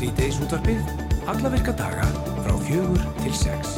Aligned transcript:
Sýteis 0.00 0.38
útvarpið, 0.40 0.78
alla 1.28 1.50
virka 1.52 1.74
daga 1.76 2.06
frá 2.40 2.54
fjögur 2.64 3.02
til 3.18 3.34
sex. 3.36 3.74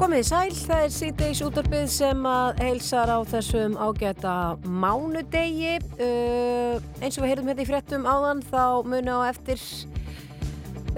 Komið 0.00 0.18
í 0.18 0.24
sæl, 0.26 0.48
það 0.56 0.80
er 0.82 0.88
Sýteis 0.90 1.42
útvarpið 1.46 1.84
sem 1.94 2.26
að 2.26 2.58
heilsar 2.58 3.12
á 3.14 3.22
þessum 3.30 3.76
ágæta 3.78 4.32
mánudegi. 4.66 5.76
Uh, 5.94 6.82
eins 6.98 7.14
og 7.14 7.22
við 7.22 7.30
heyrðum 7.30 7.52
hérna 7.52 7.62
í 7.62 7.68
fréttum 7.68 8.08
áðan 8.10 8.42
þá 8.48 8.64
muni 8.82 9.14
á 9.14 9.30
eftir 9.30 9.62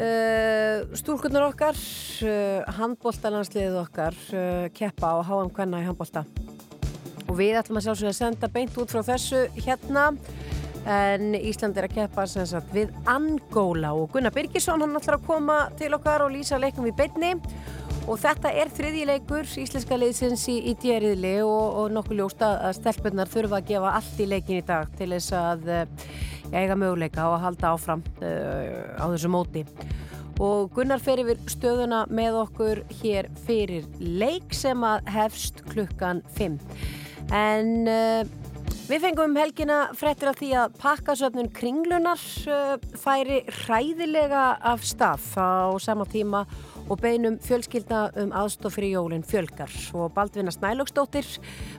uh, 0.01 0.89
stúrkurnar 0.97 1.45
okkar, 1.51 1.77
uh, 2.25 2.65
handbóltalansliðið 2.79 3.77
okkar, 3.83 4.17
uh, 4.33 4.71
keppa 4.73 5.13
á 5.13 5.17
HM 5.21 5.53
Kvenna 5.53 5.85
í 5.85 5.91
handbólta. 5.91 6.25
Og 7.29 7.37
við 7.37 7.61
ætlum 7.61 7.77
að 7.83 7.91
sjálfsögja 7.91 8.17
að 8.17 8.23
senda 8.23 8.53
beint 8.57 8.81
út 8.81 8.89
frá 8.89 9.05
þessu 9.05 9.51
hérna 9.67 10.15
en 10.85 11.35
Ísland 11.39 11.79
er 11.79 11.89
að 11.89 11.97
keppa 11.97 12.27
sagt, 12.29 12.73
við 12.75 12.93
Angóla 13.09 13.95
og 13.97 14.11
Gunnar 14.13 14.35
Birgisson 14.35 14.83
hann 14.85 14.99
ætlar 14.99 15.19
að 15.19 15.27
koma 15.29 15.59
til 15.79 15.95
okkar 15.97 16.27
og 16.27 16.35
lýsa 16.35 16.61
leikum 16.61 16.87
við 16.89 16.99
beinni. 16.99 17.33
Og 18.05 18.19
þetta 18.21 18.51
er 18.53 18.69
þriðji 18.69 19.05
leikur 19.09 19.49
íslenska 19.63 19.97
leiðsins 19.97 20.43
í, 20.53 20.59
í 20.69 20.75
djeriðli 20.77 21.39
og, 21.47 21.79
og 21.81 21.95
nokkuð 21.95 22.19
ljósta 22.19 22.51
að 22.69 22.75
stelpunnar 22.83 23.31
þurfa 23.33 23.63
að 23.63 23.71
gefa 23.71 23.93
allt 23.97 24.21
í 24.21 24.27
leikin 24.29 24.61
í 24.61 24.67
dag 24.69 24.91
til 24.99 25.09
þess 25.15 25.33
að 25.39 25.71
uh, 25.73 26.11
eiga 26.53 26.77
möguleika 26.77 27.31
og 27.31 27.39
að 27.39 27.47
halda 27.47 27.71
áfram 27.73 28.05
uh, 28.21 29.01
á 29.01 29.05
þessu 29.09 29.33
móti. 29.33 29.65
Og 30.43 30.69
Gunnar 30.75 31.01
fer 31.01 31.23
yfir 31.23 31.41
stöðuna 31.49 32.03
með 32.13 32.37
okkur 32.43 32.83
hér 33.01 33.31
fyrir 33.47 33.89
leik 34.03 34.53
sem 34.53 34.85
að 34.85 35.09
hefst 35.15 35.65
klukkan 35.71 36.21
5 36.37 36.59
en 37.33 37.89
uh, 37.89 38.44
Við 38.85 39.01
fengum 39.01 39.31
um 39.31 39.39
helgina 39.41 39.77
frettir 39.97 40.29
af 40.29 40.37
því 40.37 40.49
að 40.61 40.75
pakkasöfnun 40.77 41.47
kringlunar 41.57 42.21
uh, 42.53 42.75
færi 43.01 43.39
hræðilega 43.49 44.43
af 44.61 44.85
stað 44.85 45.25
á 45.41 45.73
sama 45.81 46.05
tíma 46.05 46.43
og 46.85 47.01
beinum 47.01 47.39
fjölskyldna 47.41 48.03
um 48.21 48.35
aðstof 48.37 48.77
fyrir 48.77 48.99
jólinn 48.99 49.25
fjölgar. 49.25 49.73
Og 49.97 50.13
Baldvina 50.13 50.53
Snælöksdóttir, 50.53 51.25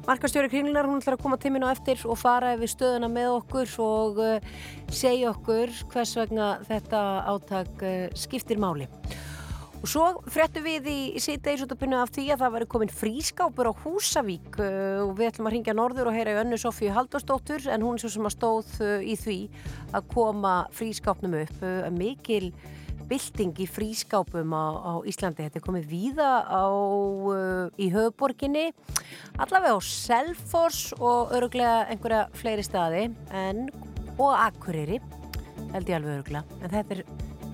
markastjóri 0.08 0.50
kringlunar, 0.50 0.90
hún 0.90 0.98
ætlar 0.98 1.20
að 1.20 1.28
koma 1.28 1.38
tíminu 1.38 1.70
á 1.70 1.78
eftir 1.78 2.02
og 2.10 2.18
fara 2.18 2.56
yfir 2.58 2.74
stöðuna 2.74 3.12
með 3.14 3.36
okkur 3.36 3.78
og 3.86 4.24
uh, 4.26 4.50
segja 4.90 5.30
okkur 5.36 5.78
hvers 5.94 6.18
vegna 6.24 6.56
þetta 6.66 7.06
áttak 7.36 7.86
uh, 7.86 8.10
skiptir 8.18 8.58
máli. 8.58 8.90
Og 9.86 9.90
svo 9.92 10.06
frettu 10.34 10.64
við 10.66 10.88
í, 10.90 11.00
í 11.14 11.22
sýteisutupinu 11.22 12.00
af 12.02 12.10
því 12.16 12.24
að 12.34 12.40
það 12.42 12.54
væri 12.56 12.68
komin 12.74 12.90
frískápur 12.90 13.68
á 13.70 13.74
Húsavík 13.84 14.56
uh, 14.58 15.04
og 15.04 15.12
við 15.20 15.28
ætlum 15.28 15.46
að 15.46 15.54
ringja 15.54 15.76
norður 15.78 16.08
og 16.10 16.16
heyra 16.18 16.32
í 16.34 16.40
önnu 16.42 16.58
Sofíu 16.58 16.90
Haldurstóttur 16.96 17.68
en 17.70 17.86
hún 17.86 18.00
er 18.00 18.02
svo 18.02 18.10
sem 18.16 18.26
að 18.26 18.34
stóð 18.34 18.72
uh, 18.82 18.96
í 19.06 19.14
því 19.22 19.36
að 19.94 20.08
koma 20.10 20.54
frískápnum 20.74 21.36
upp. 21.38 21.60
Uh, 21.62 21.86
mikil 21.94 22.48
bylting 23.06 23.62
í 23.62 23.68
frískápum 23.70 24.58
á, 24.58 24.66
á 24.74 24.94
Íslandi. 25.06 25.46
Þetta 25.46 25.62
er 25.62 25.66
komið 25.68 25.86
víða 25.94 26.32
á, 26.50 26.66
uh, 26.66 27.70
í 27.78 27.92
höfuborginni, 27.94 28.72
allavega 29.38 29.78
á 29.78 29.82
Selfors 29.86 30.96
og 30.98 31.38
öruglega 31.38 31.84
einhverja 31.94 32.26
fleiri 32.42 32.66
staði 32.66 33.06
en, 33.38 33.68
og 34.18 34.34
Akureyri, 34.34 34.98
held 35.78 35.94
ég 35.94 36.00
alveg 36.00 36.24
öruglega. 36.24 36.60
En 36.64 36.74
þetta 36.74 36.98
er 36.98 37.06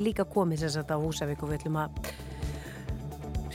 líka 0.03 0.27
komið 0.27 0.65
sem 0.65 0.75
sagt 0.75 0.93
á 0.93 0.97
Húsavík 0.99 1.43
og 1.43 1.51
við 1.51 1.61
ætlum 1.61 1.81
að 1.81 2.11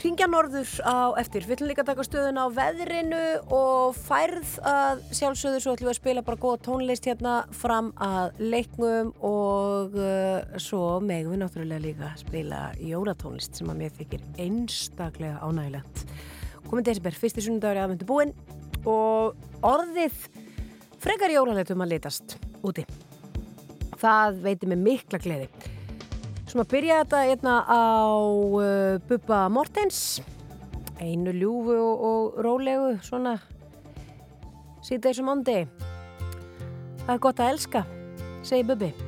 ringja 0.03 0.27
norður 0.29 0.69
á 0.85 1.17
eftir. 1.19 1.45
Við 1.47 1.57
ætlum 1.57 1.69
líka 1.71 1.83
að 1.83 1.89
taka 1.89 2.05
stöðun 2.05 2.39
á 2.39 2.45
veðrinu 2.53 3.21
og 3.53 3.97
færð 3.97 4.53
að 4.67 5.01
sjálfsögðu 5.17 5.61
svo 5.63 5.73
ætlum 5.75 5.89
við 5.89 5.93
að 5.93 5.99
spila 5.99 6.23
bara 6.27 6.41
góða 6.41 6.61
tónlist 6.67 7.07
hérna 7.09 7.33
fram 7.55 7.89
að 8.03 8.39
leiknum 8.39 9.11
og 9.25 9.97
uh, 9.97 10.57
svo 10.61 10.99
megum 11.03 11.33
við 11.33 11.41
náttúrulega 11.43 11.83
líka 11.83 12.11
að 12.11 12.23
spila 12.23 12.61
jólatónlist 12.79 13.59
sem 13.59 13.71
að 13.73 13.81
mér 13.81 13.95
þykir 13.97 14.25
einstaklega 14.45 15.41
ánægilegt. 15.43 16.05
Komið 16.67 16.91
desember, 16.91 17.17
fyrsti 17.17 17.43
sunnundagur 17.43 17.79
er 17.79 17.85
aðvendu 17.85 18.07
búinn 18.07 18.35
og 18.87 19.65
orðið 19.65 20.27
frekar 21.03 21.33
jólaleitum 21.33 21.83
að 21.83 21.95
litast 21.95 22.37
úti. 22.65 22.85
Það 23.97 24.43
veitir 24.45 24.71
mig 24.71 24.83
mikla 24.83 25.19
gleði. 25.21 25.49
Svo 26.47 26.61
maður 26.61 26.71
byrja 26.71 26.97
þetta 27.01 27.21
einna 27.27 27.55
á 27.67 27.83
uh, 28.23 28.95
Bubba 29.09 29.43
Mortens. 29.51 30.21
Einu 30.97 31.33
ljúfu 31.35 31.75
og, 31.75 32.05
og 32.07 32.39
rólegu 32.41 32.95
svona 33.05 33.35
síðan 34.81 35.03
þessum 35.09 35.33
ándi 35.35 35.59
Það 37.03 37.13
er 37.13 37.21
gott 37.27 37.43
að 37.43 37.51
elska 37.53 37.83
segi 38.47 38.65
Bubbi 38.71 39.06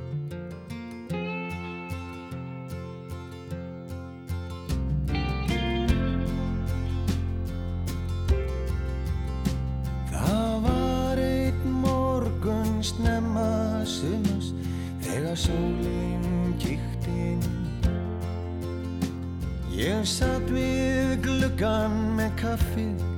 við 21.59 21.67
gluggan 21.67 23.08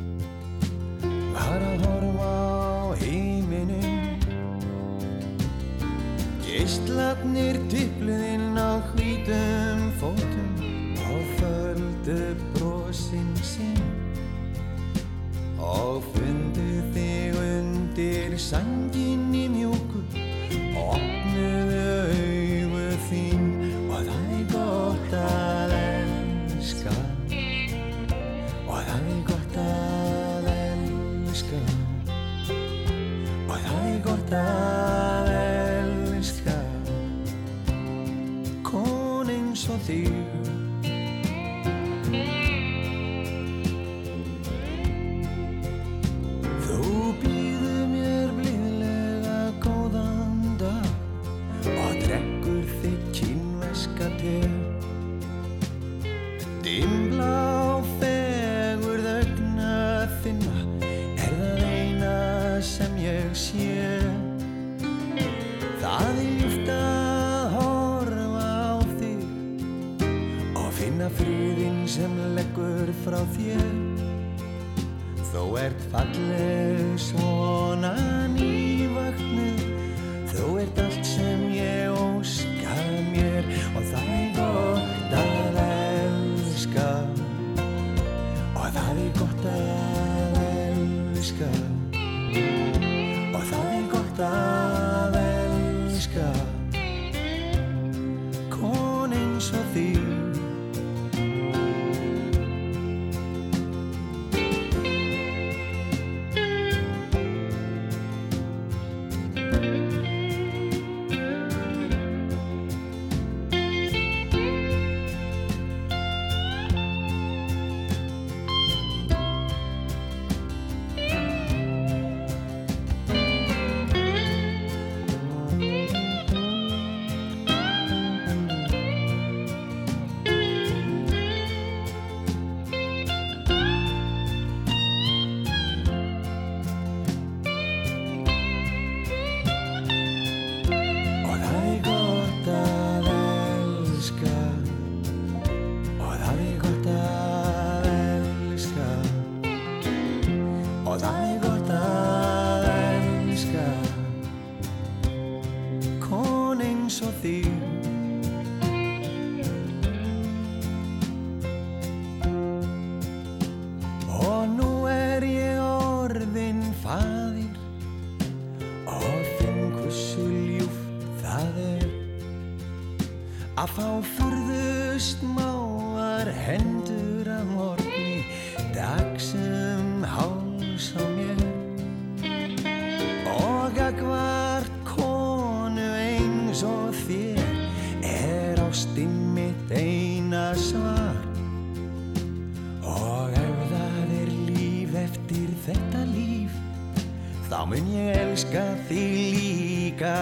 ég 63.32 63.38
sé. 63.38 64.00
Það 65.80 66.08
er 66.08 66.18
líft 66.20 66.72
að 66.74 67.54
horfa 67.56 68.50
á 68.68 68.76
þig 69.00 69.22
og 70.60 70.68
finna 70.76 71.08
friðinn 71.16 71.86
sem 71.88 72.18
leggur 72.36 72.92
frá 73.06 73.22
þér. 73.38 73.72
Þó 75.32 75.44
ert 75.64 75.88
falleg 75.94 76.61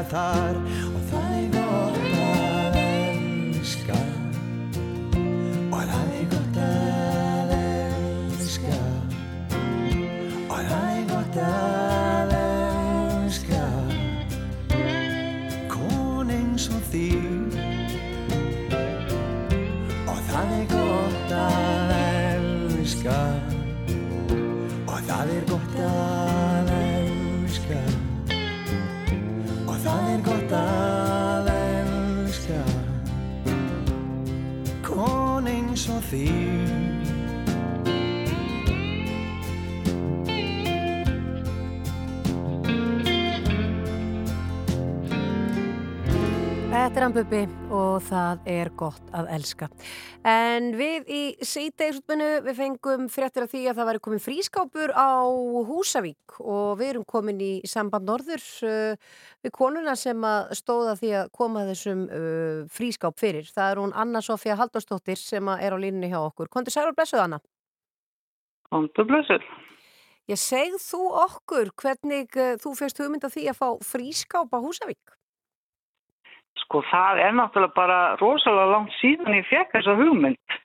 líka 0.09 0.58
þig 36.09 36.69
Þetta 46.69 46.99
er 46.99 47.03
hann 47.03 47.13
Bubbi 47.13 47.39
og 47.75 47.95
það 48.07 48.47
er 48.49 48.69
gott 48.79 49.11
að 49.13 49.27
elska. 49.35 49.67
En 50.27 50.73
við 50.75 51.05
í 51.07 51.21
síðdegisutminu 51.47 52.41
við 52.43 52.57
fengum 52.57 53.05
fréttir 53.07 53.45
af 53.45 53.53
því 53.53 53.61
að 53.69 53.77
það 53.77 53.87
væri 53.87 53.99
komin 54.03 54.19
frískápur 54.19 54.91
á 54.91 55.23
Húsavík 55.69 56.41
og 56.43 56.73
við 56.81 56.89
erum 56.89 57.05
komin 57.07 57.39
í 57.39 57.51
samband 57.63 58.03
norður 58.03 58.43
uh, 58.67 58.97
við 59.39 59.53
konuna 59.55 59.95
sem 59.95 60.19
að 60.27 60.51
stóða 60.59 60.97
því 60.99 61.11
að 61.21 61.29
koma 61.39 61.63
þessum 61.69 62.01
uh, 62.11 62.67
frískáp 62.67 63.15
fyrir. 63.15 63.47
Það 63.47 63.71
er 63.71 63.79
hún 63.79 63.95
Anna 63.95 64.19
Sofía 64.19 64.57
Halldórsdóttir 64.59 65.21
sem 65.21 65.53
er 65.55 65.71
á 65.71 65.77
línunni 65.79 66.11
hjá 66.11 66.19
okkur. 66.19 66.51
Kondur 66.51 66.75
Særur 66.75 66.97
blessuð 66.97 67.23
Anna? 67.23 67.39
Kondur 68.67 69.07
blessuð. 69.07 69.47
Ég 70.27 70.37
segð 70.37 70.83
þú 70.83 71.05
okkur 71.23 71.71
hvernig 71.79 72.35
uh, 72.35 72.57
þú 72.59 72.75
fyrst 72.75 72.99
hugmynd 72.99 73.23
af 73.23 73.37
því 73.37 73.47
að 73.53 73.61
fá 73.63 73.69
frískáp 73.87 74.51
á 74.51 74.59
Húsavík? 74.59 75.15
Sko 76.69 76.83
það 76.85 77.19
er 77.23 77.31
náttúrulega 77.33 77.73
bara 77.73 77.99
rosalega 78.19 78.69
langt 78.69 78.91
síðan 78.99 79.39
ég 79.39 79.47
fekk 79.49 79.71
þessa 79.73 79.95
hugmynd. 79.97 80.57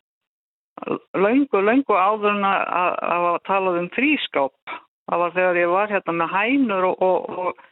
Laungu, 1.16 1.62
laungu 1.64 1.96
áður 1.96 2.34
en 2.34 2.44
að, 2.44 2.58
að, 2.76 3.24
að 3.30 3.38
tala 3.48 3.72
um 3.80 3.88
frískáp. 3.94 4.74
Það 5.08 5.22
var 5.22 5.32
þegar 5.38 5.60
ég 5.62 5.72
var 5.72 5.94
hérna 5.94 6.16
með 6.18 6.34
hænur 6.34 6.86
og, 6.90 7.02
og, 7.08 7.40
og, 7.40 7.64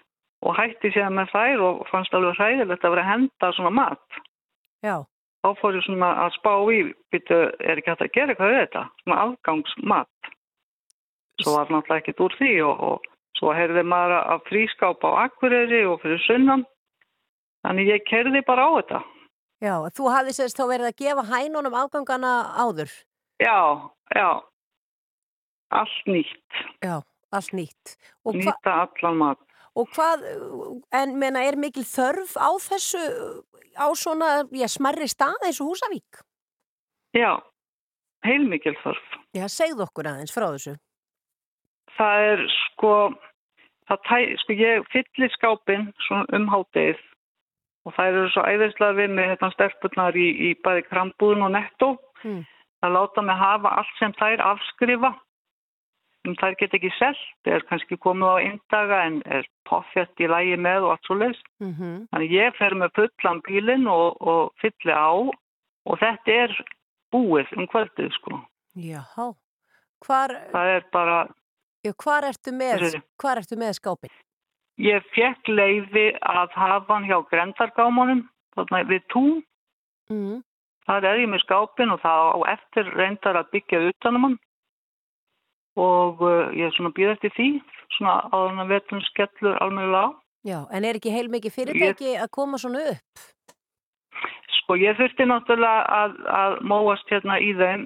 og 0.49 0.57
hætti 0.57 0.95
sér 0.97 1.13
með 1.13 1.29
þær 1.35 1.67
og 1.67 1.85
fannst 1.91 2.17
alveg 2.17 2.41
hræðilegt 2.41 2.89
að 2.89 2.95
vera 2.97 3.05
að 3.05 3.11
henda 3.11 3.53
svona 3.59 3.75
mat. 3.83 4.21
Já. 4.81 4.97
Þá 5.45 5.49
fór 5.61 5.77
ég 5.77 5.85
svona 5.85 6.11
að 6.25 6.35
spá 6.39 6.53
í, 6.73 6.83
býtu, 7.13 7.45
er 7.61 7.77
ekki 7.77 7.93
hægt 7.93 8.07
að 8.07 8.13
gera 8.17 8.33
eitthvað 8.33 8.53
við 8.55 8.61
þetta? 8.63 8.89
Svona 9.05 9.23
afgangsmat. 9.27 10.35
Svo 11.43 11.59
var 11.59 11.73
náttúrulega 11.73 12.01
ekkert 12.01 12.25
úr 12.25 12.41
því 12.41 12.53
og, 12.65 12.85
og 12.89 13.09
svo 13.37 13.53
heyrði 13.61 13.85
maður 13.93 14.21
að 14.23 14.45
frískáp 14.49 15.05
á 15.05 15.11
Akureyri 15.27 15.85
og 15.91 16.01
fyrir 16.01 16.25
sunnan. 16.25 16.65
Þannig 17.63 17.91
ég 17.93 18.07
kerði 18.09 18.43
bara 18.47 18.67
á 18.67 18.71
þetta. 18.81 19.01
Já, 19.63 19.75
þú 19.95 20.09
hafði 20.11 20.35
sérst 20.35 20.59
þá 20.59 20.65
verið 20.67 20.89
að 20.89 20.99
gefa 21.05 21.25
hænunum 21.29 21.77
afgangana 21.79 22.33
áður? 22.59 22.91
Já, 23.43 23.59
já. 24.17 24.31
Allt 25.73 26.11
nýtt. 26.11 26.63
Já, 26.83 26.97
allt 27.31 27.55
nýtt. 27.55 27.95
Og 28.27 28.37
Nýta 28.41 28.75
allan 28.83 29.21
mat. 29.21 29.45
Og 29.79 29.89
hvað, 29.95 30.27
en 30.93 31.15
meina, 31.17 31.47
er 31.47 31.57
mikil 31.57 31.85
þörf 31.89 32.35
á 32.37 32.51
þessu, 32.61 33.01
á 33.79 33.89
svona, 33.97 34.43
já, 34.53 34.67
smerri 34.69 35.09
stað 35.09 35.47
eins 35.47 35.63
og 35.65 35.71
Húsavík? 35.71 36.21
Já, 37.17 37.39
heilmikil 38.27 38.75
þörf. 38.83 39.15
Já, 39.33 39.47
segð 39.49 39.87
okkur 39.87 40.11
aðeins 40.11 40.35
frá 40.35 40.51
þessu. 40.51 40.75
Það 41.97 42.27
er 42.33 42.45
sko, 42.59 42.93
það 43.89 44.05
tæ, 44.11 44.19
sko 44.43 44.59
ég 44.59 44.87
fyllir 44.93 45.33
skápin 45.39 45.89
svona 46.09 46.37
um 46.37 46.51
háttegið 46.53 47.01
og 47.87 47.95
það 47.97 48.09
eru 48.13 48.31
svo 48.31 48.45
æðislega 48.47 48.99
við 48.99 49.13
með 49.17 49.29
hérna 49.33 49.51
sterfurnar 49.57 50.19
í, 50.19 50.29
í 50.49 50.55
bæði 50.63 50.87
krambúðun 50.89 51.47
og 51.49 51.53
netto. 51.57 51.91
Mm. 52.23 52.43
Það 52.83 52.97
láta 52.97 53.25
mig 53.27 53.39
hafa 53.39 53.77
allt 53.81 53.99
sem 53.99 54.15
þær 54.19 54.45
afskrifa. 54.53 55.13
Um 56.23 56.37
þær 56.39 56.55
get 56.61 56.75
ekki 56.79 56.91
selt, 56.95 57.23
er 57.51 57.65
kannski 57.67 57.99
komið 57.99 58.31
á 58.31 58.37
eindaga 58.47 59.01
en 59.09 59.17
er 59.27 59.47
poffjett 59.67 60.23
í 60.23 60.29
lægi 60.31 60.55
með 60.55 60.87
og 60.87 60.95
allt 60.95 61.09
svo 61.09 61.17
leiðst. 61.19 61.49
Mm 61.59 61.73
-hmm. 61.75 61.97
Þannig 62.13 62.35
ég 62.39 62.59
fer 62.59 62.75
með 62.79 62.95
fullan 62.99 63.43
bílinn 63.49 63.87
og, 63.91 64.23
og 64.23 64.53
fylli 64.63 64.95
á 64.95 65.11
og 65.11 65.99
þetta 65.99 66.39
er 66.45 66.55
búið 67.11 67.51
um 67.59 67.67
kvöldið 67.67 68.11
sko. 68.15 68.39
Jáhá, 68.79 69.33
hvar... 70.07 70.31
Það 70.53 70.75
er 70.77 70.85
bara... 70.93 71.19
Já, 71.83 71.93
hvar 71.99 72.25
ertu 72.25 72.53
með, 72.55 73.03
ertu 73.19 73.57
með 73.59 73.73
skápinn? 73.81 74.15
Ég 74.81 75.05
fekk 75.13 75.51
leiði 75.53 76.07
að 76.25 76.55
hafa 76.57 76.95
hann 76.95 77.09
hjá 77.09 77.19
grendargámanum, 77.29 78.23
þarna 78.57 78.81
við 78.89 79.03
tún. 79.13 79.43
Mm. 80.09 80.41
Það 80.89 81.07
er 81.11 81.21
ég 81.21 81.29
með 81.31 81.45
skápin 81.45 81.93
og 81.93 82.01
það 82.03 82.31
á 82.33 82.39
eftir 82.55 82.89
reyndar 82.97 83.39
að 83.39 83.53
byggja 83.53 83.83
utanum 83.91 84.27
hann. 84.27 84.39
Og 85.79 86.25
uh, 86.25 86.49
ég 86.57 86.69
er 86.69 86.75
svona 86.77 86.93
býð 86.97 87.15
eftir 87.15 87.33
því, 87.37 87.51
svona 87.97 88.17
á 88.29 88.37
þannig 88.37 88.65
að 88.65 88.73
vetum 88.73 89.05
skellur 89.09 89.61
alveg 89.65 89.95
á. 89.97 90.07
Já, 90.43 90.59
en 90.75 90.85
er 90.85 90.99
ekki 90.99 91.13
heil 91.15 91.29
mikið 91.31 91.55
fyrirtæki 91.55 92.09
ég... 92.17 92.23
að 92.25 92.33
koma 92.35 92.59
svona 92.59 92.83
upp? 92.91 93.27
Sko, 94.57 94.77
ég 94.81 94.97
þurfti 94.99 95.27
náttúrulega 95.29 95.85
að, 96.01 96.17
að 96.33 96.57
móast 96.67 97.13
hérna 97.13 97.39
í 97.39 97.53
þeim, 97.61 97.85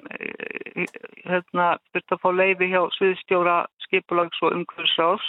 hérna, 1.27 1.67
þurfti 1.91 2.15
að 2.15 2.23
fá 2.23 2.29
leiði 2.33 2.71
hjá 2.71 2.81
sviðstjóra 2.97 3.57
skipulags 3.85 4.41
og 4.41 4.57
umhverfisás 4.57 5.27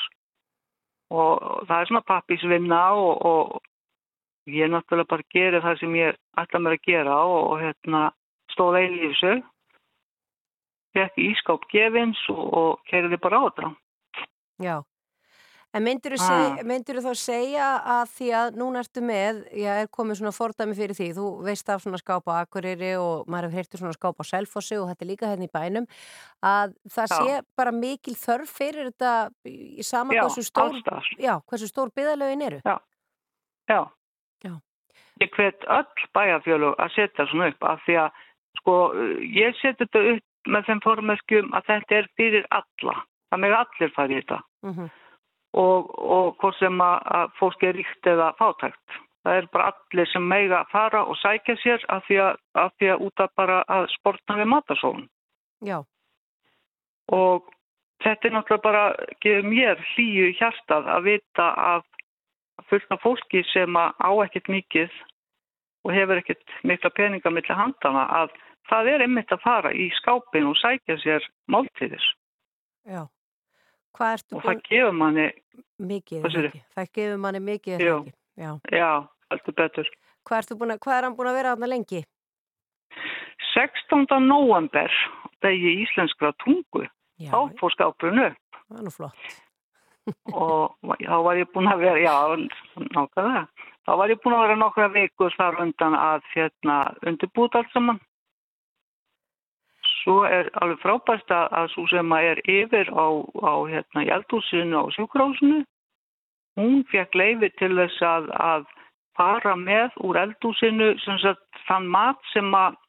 og 1.11 1.65
það 1.69 1.81
er 1.81 1.91
svona 1.91 2.07
pappisvinna 2.09 2.81
og, 3.01 3.27
og 3.31 4.53
ég 4.53 4.71
náttúrulega 4.73 5.13
bara 5.13 5.29
gerir 5.35 5.65
það 5.65 5.81
sem 5.81 5.97
ég 5.99 6.19
ætla 6.41 6.61
mér 6.63 6.77
að 6.77 6.85
gera 6.89 7.17
og, 7.25 7.41
og 7.53 7.63
hérna 7.63 8.03
stóð 8.53 8.81
einn 8.81 8.99
í 8.99 9.03
þessu. 9.07 9.35
Fekk 10.97 11.19
ískáp 11.21 11.67
gefins 11.73 12.21
og, 12.33 12.45
og 12.61 12.71
kerði 12.91 13.21
bara 13.21 13.41
á 13.41 13.43
þetta. 13.49 13.73
Já, 14.65 14.77
en 15.77 15.85
myndir 15.85 16.17
þú 16.17 16.25
ah. 16.25 17.05
þá 17.05 17.13
segja 17.21 17.67
að 17.97 18.13
því 18.17 18.29
að 18.41 18.59
núna 18.61 18.83
ertu 18.85 19.03
með, 19.05 19.41
ég 19.59 19.83
er 19.83 19.91
komið 19.93 20.21
svona 20.21 20.33
fordæmi 20.37 20.77
fyrir 20.79 20.97
því, 20.97 21.09
þú 21.19 21.27
veist 21.45 21.73
af 21.73 21.83
svona 21.85 22.01
skáp 22.01 22.31
á 22.31 22.41
Akureyri 22.41 22.95
og 23.01 23.29
maður 23.29 23.49
hefur 23.49 23.61
heyrtið 23.61 23.83
svona 23.83 23.97
skáp 23.97 24.23
á 24.23 24.25
Selfossi 24.31 24.79
og 24.81 24.89
þetta 24.91 25.05
er 25.05 25.11
líka 25.13 25.33
hérna 25.33 25.49
í 25.49 25.53
bænum 25.53 25.89
að 26.41 26.77
það 26.95 27.13
já. 27.13 27.19
sé 27.19 27.41
bara 27.59 27.75
mikil 27.75 28.17
þörf 28.17 28.55
fyrir 28.61 28.93
þetta 28.93 29.13
í 29.45 29.85
stór, 29.85 30.81
já, 31.21 31.35
hversu 31.45 31.69
stór 31.69 31.93
byðalögin 31.97 32.47
eru 32.49 32.63
Já, 32.65 32.79
já, 33.69 33.83
já. 34.45 34.55
Ég 35.21 35.35
hvet 35.35 35.69
öll 35.69 36.09
bæjarfjölu 36.15 36.73
að 36.79 36.95
setja 36.95 37.29
svona 37.29 37.53
upp 37.53 37.69
af 37.75 37.85
því 37.85 38.01
að 38.07 38.25
sko 38.61 38.79
ég 39.37 39.57
seti 39.61 39.85
þetta 39.85 40.05
upp 40.15 40.25
með 40.49 40.69
þeim 40.69 40.81
formeskjum 40.85 41.53
að 41.57 41.71
þetta 41.73 41.99
er 41.99 42.11
fyrir 42.17 42.49
alla 42.55 42.97
það 43.29 43.43
með 43.45 43.57
allir 43.59 43.95
farið 43.97 44.21
þetta 44.23 44.39
mm 44.65 44.73
-hmm. 44.73 44.91
Og, 45.59 45.93
og 45.99 46.39
hvort 46.41 46.57
sem 46.61 46.81
að, 46.81 46.97
að 47.19 47.37
fólk 47.41 47.67
er 47.67 47.79
ríkt 47.79 48.11
eða 48.13 48.33
fátækt. 48.39 48.99
Það 49.27 49.37
er 49.37 49.47
bara 49.53 49.71
allir 49.73 50.09
sem 50.09 50.25
meiga 50.31 50.63
að 50.63 50.73
fara 50.73 51.05
og 51.05 51.19
sækja 51.19 51.57
sér 51.61 51.85
af 51.93 52.05
því 52.07 52.19
að, 52.25 52.41
af 52.63 52.75
því 52.79 52.91
að 52.95 53.07
út 53.09 53.23
af 53.25 53.33
bara 53.37 53.61
að 53.69 53.89
sportna 53.99 54.39
við 54.39 54.51
matasóðun 54.55 55.07
Já. 55.67 55.83
Og 57.13 57.49
þetta 58.05 58.29
er 58.29 58.35
náttúrulega 58.37 58.65
bara 58.65 58.85
gefur 59.25 59.49
mér 59.51 59.83
hlýju 59.93 60.31
hjartað 60.39 60.91
að 60.95 61.09
vita 61.09 61.49
að 61.65 61.85
fullna 62.71 62.99
fólki 63.03 63.43
sem 63.51 63.77
á 63.77 64.11
ekkert 64.25 64.51
mikið 64.55 64.97
og 65.85 65.95
hefur 65.97 66.23
ekkert 66.23 66.57
mikla 66.63 66.95
peninga 66.95 67.35
millir 67.35 67.59
handana 67.59 68.07
að 68.23 68.33
það 68.71 68.93
er 68.95 69.07
einmitt 69.07 69.35
að 69.35 69.45
fara 69.45 69.75
í 69.75 69.91
skápin 69.99 70.49
og 70.49 70.59
sækja 70.63 70.99
sér 71.03 71.31
máltíðis 71.51 72.13
Já 72.87 73.03
og 74.37 74.45
það 74.45 74.63
gefur 74.69 74.93
manni 74.97 75.29
mikið, 75.79 76.27
mikið. 76.27 76.61
það 76.77 76.93
gefur 76.99 77.23
manni 77.25 77.41
mikið 77.41 77.83
já, 77.83 78.51
já, 78.73 78.91
alltaf 79.33 79.55
betur 79.55 79.91
hvað, 80.29 80.53
búin, 80.61 80.77
hvað 80.79 80.99
er 80.99 81.09
hann 81.09 81.17
búin 81.19 81.31
að 81.33 81.39
vera 81.41 81.55
aðna 81.57 81.71
lengi? 81.71 82.05
16. 83.55 84.07
november, 84.27 84.93
degi 85.43 85.75
íslenskra 85.85 86.33
tungu, 86.45 86.85
Já, 87.19 87.31
þá 87.33 87.59
fór 87.59 87.75
skápurinn 87.75 88.27
upp 88.29 88.49
það 88.69 88.79
er 88.79 88.85
nú 88.87 88.93
flott. 88.95 89.37
og 90.33 90.77
þá 90.83 91.17
var 91.25 91.41
ég 91.41 91.51
búin 91.55 91.71
að 91.71 91.83
vera, 91.85 92.01
já, 92.01 92.15
nákvæmlega, 92.97 93.43
þá 93.85 93.93
var 94.01 94.13
ég 94.13 94.21
búin 94.25 94.37
að 94.37 94.45
vera 94.47 94.61
nokkra 94.61 94.89
vikur 94.95 95.35
þar 95.37 95.61
undan 95.65 95.97
að 95.99 96.29
hérna 96.35 96.79
undirbúta 97.09 97.63
allt 97.63 97.75
saman. 97.75 98.01
Svo 100.09 100.23
er 100.25 100.47
alveg 100.57 100.79
frábært 100.81 101.33
að, 101.37 101.67
svo 101.75 101.83
sem 101.91 102.13
að 102.17 102.27
er 102.31 102.39
yfir 102.49 102.89
á, 102.97 103.13
á 103.45 103.55
hérna 103.69 104.07
jældúsinu 104.09 104.79
og 104.81 104.95
sjúkrásinu, 104.97 105.59
hún 106.57 106.79
fekk 106.89 107.19
leifi 107.21 107.51
til 107.61 107.75
þess 107.77 108.07
að, 108.09 108.31
að 108.33 108.65
fara 109.21 109.53
með 109.61 109.99
úr 110.09 110.17
eldúsinu 110.23 110.95
sagt 111.05 111.61
þann 111.69 111.91
mat 111.93 112.25
sem 112.33 112.49
að 112.57 112.81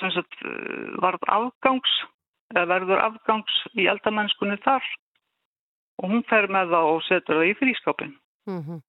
sagt 0.00 0.40
afgangs 1.36 2.00
verður 2.56 3.04
afgangs 3.04 3.60
í 3.76 3.84
eldamennskunni 3.92 4.56
þar 4.64 4.88
og 6.00 6.08
hún 6.08 6.24
fer 6.32 6.48
með 6.48 6.72
það 6.72 6.90
og 6.94 7.04
setur 7.04 7.42
það 7.42 7.50
í 7.50 7.56
frískapin. 7.60 8.16
Mm 8.48 8.80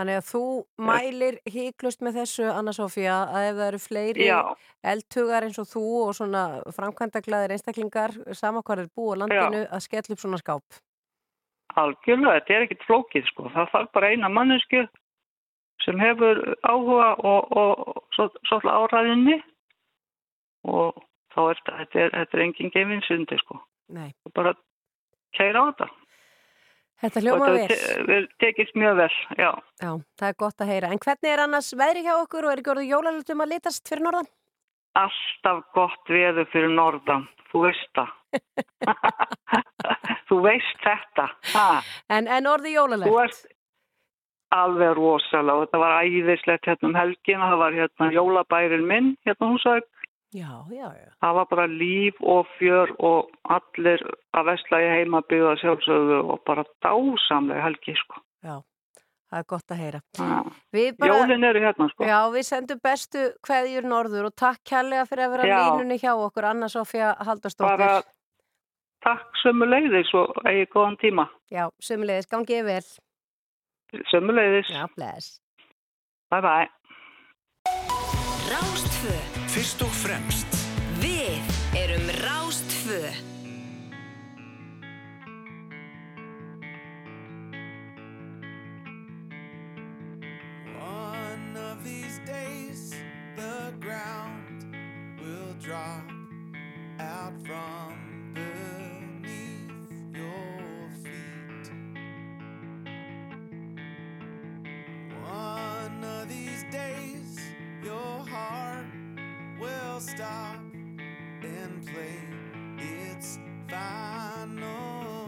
Þannig 0.00 0.16
að 0.16 0.28
þú 0.30 0.42
mælir 0.80 1.34
híklust 1.52 2.00
með 2.00 2.22
þessu, 2.22 2.44
Anna 2.48 2.72
Sofía, 2.72 3.16
að 3.28 3.48
ef 3.50 3.56
það 3.58 3.66
eru 3.66 3.80
fleiri 3.84 4.28
Já, 4.30 4.38
eldtugar 4.92 5.44
eins 5.44 5.58
og 5.60 5.66
þú 5.68 5.82
og 6.06 6.14
svona 6.16 6.44
framkvæmdaglaðir 6.72 7.52
einstaklingar, 7.52 8.14
sama 8.38 8.62
hvað 8.64 8.86
er 8.86 8.88
búið 8.96 9.12
á 9.12 9.20
landinu, 9.20 9.60
að 9.68 9.84
skella 9.84 10.16
upp 10.16 10.22
svona 10.22 10.40
skáp. 10.40 10.80
algjörlega, 11.76 12.38
þetta 12.38 12.56
er 12.56 12.64
ekkit 12.66 12.86
flókið 12.88 13.28
sko. 13.28 13.46
Það 13.52 13.70
þarf 13.74 13.92
bara 13.98 14.10
eina 14.10 14.32
mannesku 14.32 14.82
sem 15.84 16.00
hefur 16.00 16.40
áhuga 16.64 17.12
og, 17.20 17.52
og 17.60 18.02
svo, 18.16 18.26
svolítið 18.48 18.72
áræðinni 18.80 19.36
og 20.70 21.04
þá 21.34 21.40
er 21.44 21.60
þetta, 21.60 21.76
þetta 21.82 22.02
er, 22.06 22.18
er 22.24 22.44
engin 22.46 22.72
gefinsundi 22.74 23.38
sko. 23.44 23.60
Nei, 23.92 24.10
Bara 24.34 24.56
kæra 25.36 25.62
á 25.62 25.64
þetta. 25.70 25.92
Þetta 27.02 27.20
Og 27.20 27.24
hljóma 27.26 27.48
vel. 27.54 27.66
þetta 27.70 28.18
tekist 28.44 28.74
mjög 28.78 28.96
vel, 29.00 29.10
já. 29.38 29.50
Já, 29.80 29.90
það 30.20 30.28
er 30.32 30.36
gott 30.44 30.60
að 30.64 30.72
heyra. 30.74 30.90
En 30.94 31.02
hvernig 31.04 31.32
er 31.32 31.42
annars 31.46 31.70
veðri 31.80 32.02
hjá 32.06 32.14
okkur 32.20 32.46
og 32.48 32.52
er 32.54 32.62
ekki 32.62 32.72
orðið 32.74 32.92
jólalutum 32.94 33.44
að 33.44 33.52
litast 33.54 33.88
fyrir 33.88 34.04
norðan? 34.08 34.30
Alltaf 35.00 35.62
gott 35.76 36.10
veður 36.10 36.48
fyrir 36.52 36.72
norðan, 36.74 37.28
þú 37.52 37.64
veist 37.68 37.90
það. 37.94 38.10
þú 40.28 40.40
veist 40.44 40.84
þetta. 40.84 41.28
En, 42.10 42.28
en 42.28 42.46
orðið 42.50 42.74
Þú 42.74 42.76
jólalegt? 42.76 43.22
ert 43.24 43.56
alveg 44.50 44.96
rosalega 44.98 45.54
og 45.60 45.66
þetta 45.68 45.78
var 45.78 45.92
æðislegt 46.02 46.66
hérna 46.66 46.88
um 46.90 46.96
helgina, 46.98 47.50
það 47.52 47.60
var 47.62 47.76
hérna 47.78 48.08
jólabærin 48.16 48.86
minn, 48.90 49.12
hérna 49.26 49.50
húsæk. 49.52 49.86
Já, 50.30 50.64
já, 50.70 50.86
já. 50.94 51.10
Það 51.20 51.34
var 51.34 51.46
bara 51.50 51.66
líf 51.66 52.18
og 52.22 52.46
fjör 52.58 52.92
og 53.02 53.30
allir 53.50 54.02
að 54.30 54.44
vesla 54.52 54.78
í 54.78 54.90
heimabíða 54.94 55.56
sjálfsögðu 55.58 56.18
og 56.22 56.44
bara 56.46 56.62
dásamlega 56.86 57.64
helgi 57.64 57.96
sko. 57.98 58.22
Já, 58.46 58.60
það 59.26 59.40
er 59.40 59.48
gott 59.50 59.74
að 59.74 59.82
heyra. 59.82 60.00
Bara, 60.20 61.10
Jólin 61.10 61.48
eru 61.50 61.64
hérna 61.64 61.88
sko. 61.90 62.06
já, 62.06 62.20
við 62.30 62.46
sendum 62.46 62.78
bestu 62.82 63.26
kveðjur 63.42 63.90
norður 63.90 64.30
og 64.30 64.36
takk 64.38 64.62
kærlega 64.70 65.08
fyrir 65.10 65.26
að 65.26 65.34
vera 65.34 65.50
Já. 65.50 65.58
línunni 65.66 65.98
hjá 65.98 66.12
okkur, 66.14 66.44
Anna 66.52 66.70
Sofía 66.70 67.10
Haldarsdóttir. 67.18 67.66
Bara 67.66 68.02
takk 69.02 69.42
sömuleiðis 69.42 70.14
og 70.14 70.38
eigi 70.46 70.70
góðan 70.70 70.98
tíma. 71.02 71.26
Já, 71.50 71.66
sömulegis, 71.82 72.30
gangið 72.30 72.64
vel. 72.70 72.82
Sömuleiðis. 74.14 74.70
Já, 74.70 74.86
bless. 74.94 75.40
Bye 76.30 76.40
bye. 76.46 76.68
Rástfö. 78.50 79.12
Fyrst 79.46 79.82
og 79.86 79.92
fremst 79.94 80.56
Við 80.98 81.38
erum 81.78 82.08
Rástfö. 82.18 82.98
One 90.82 91.54
of 91.56 91.84
these 91.84 92.18
days, 92.26 92.90
the 93.36 93.72
ground 93.78 94.66
will 95.22 95.54
drop 95.62 96.10
out 96.98 97.34
from 97.46 97.89
your 107.84 108.24
heart 108.28 108.86
will 109.58 110.00
stop 110.00 110.60
and 111.42 111.86
play. 111.86 112.20
Its 112.78 113.38
final 113.68 115.19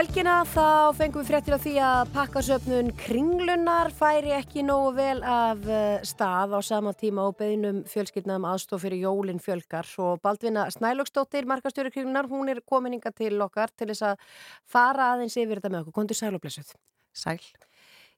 helgina 0.00 0.38
þá 0.48 0.96
fengum 0.96 1.20
við 1.20 1.28
fréttir 1.28 1.52
af 1.52 1.60
því 1.60 1.72
að 1.84 2.10
pakkasöfnun 2.14 2.86
kringlunar 2.96 3.90
færi 3.92 4.30
ekki 4.32 4.62
nógu 4.64 4.94
vel 4.96 5.18
af 5.28 5.66
eh, 5.68 5.98
stað 6.08 6.54
á 6.56 6.60
sama 6.64 6.94
tíma 6.96 7.26
og 7.28 7.36
beðinum 7.36 7.82
fjölskyldnaðum 7.90 8.46
aðstof 8.48 8.80
fyrir 8.86 9.02
jólin 9.04 9.42
fjölgar 9.44 9.90
og 10.00 10.22
Baldvina 10.24 10.70
Snælöksdóttir, 10.72 11.44
markastjóri 11.50 11.92
kringlunar, 11.92 12.30
hún 12.32 12.48
er 12.48 12.62
kominninga 12.64 13.12
til 13.12 13.34
okkar 13.44 13.74
til 13.76 13.90
þess 13.90 14.06
að 14.14 14.24
fara 14.64 15.10
aðeins 15.16 15.36
yfir 15.36 15.60
þetta 15.60 15.74
með 15.74 15.82
okkur. 15.82 15.98
Kondur 15.98 16.20
sæl 16.22 16.32
og 16.32 16.44
blessuð. 16.46 16.72
Sæl. 17.12 17.36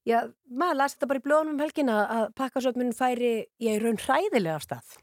Já, 0.06 0.20
maður 0.46 0.84
las 0.84 0.94
þetta 0.94 1.10
bara 1.10 1.24
í 1.24 1.26
blóðum 1.26 1.56
um 1.56 1.64
helgina 1.64 2.02
að 2.20 2.28
pakkasöfnun 2.38 2.94
færi 2.94 3.32
í 3.58 3.74
raun 3.82 3.98
hræðilega 3.98 4.60
af 4.60 4.68
stað. 4.68 5.00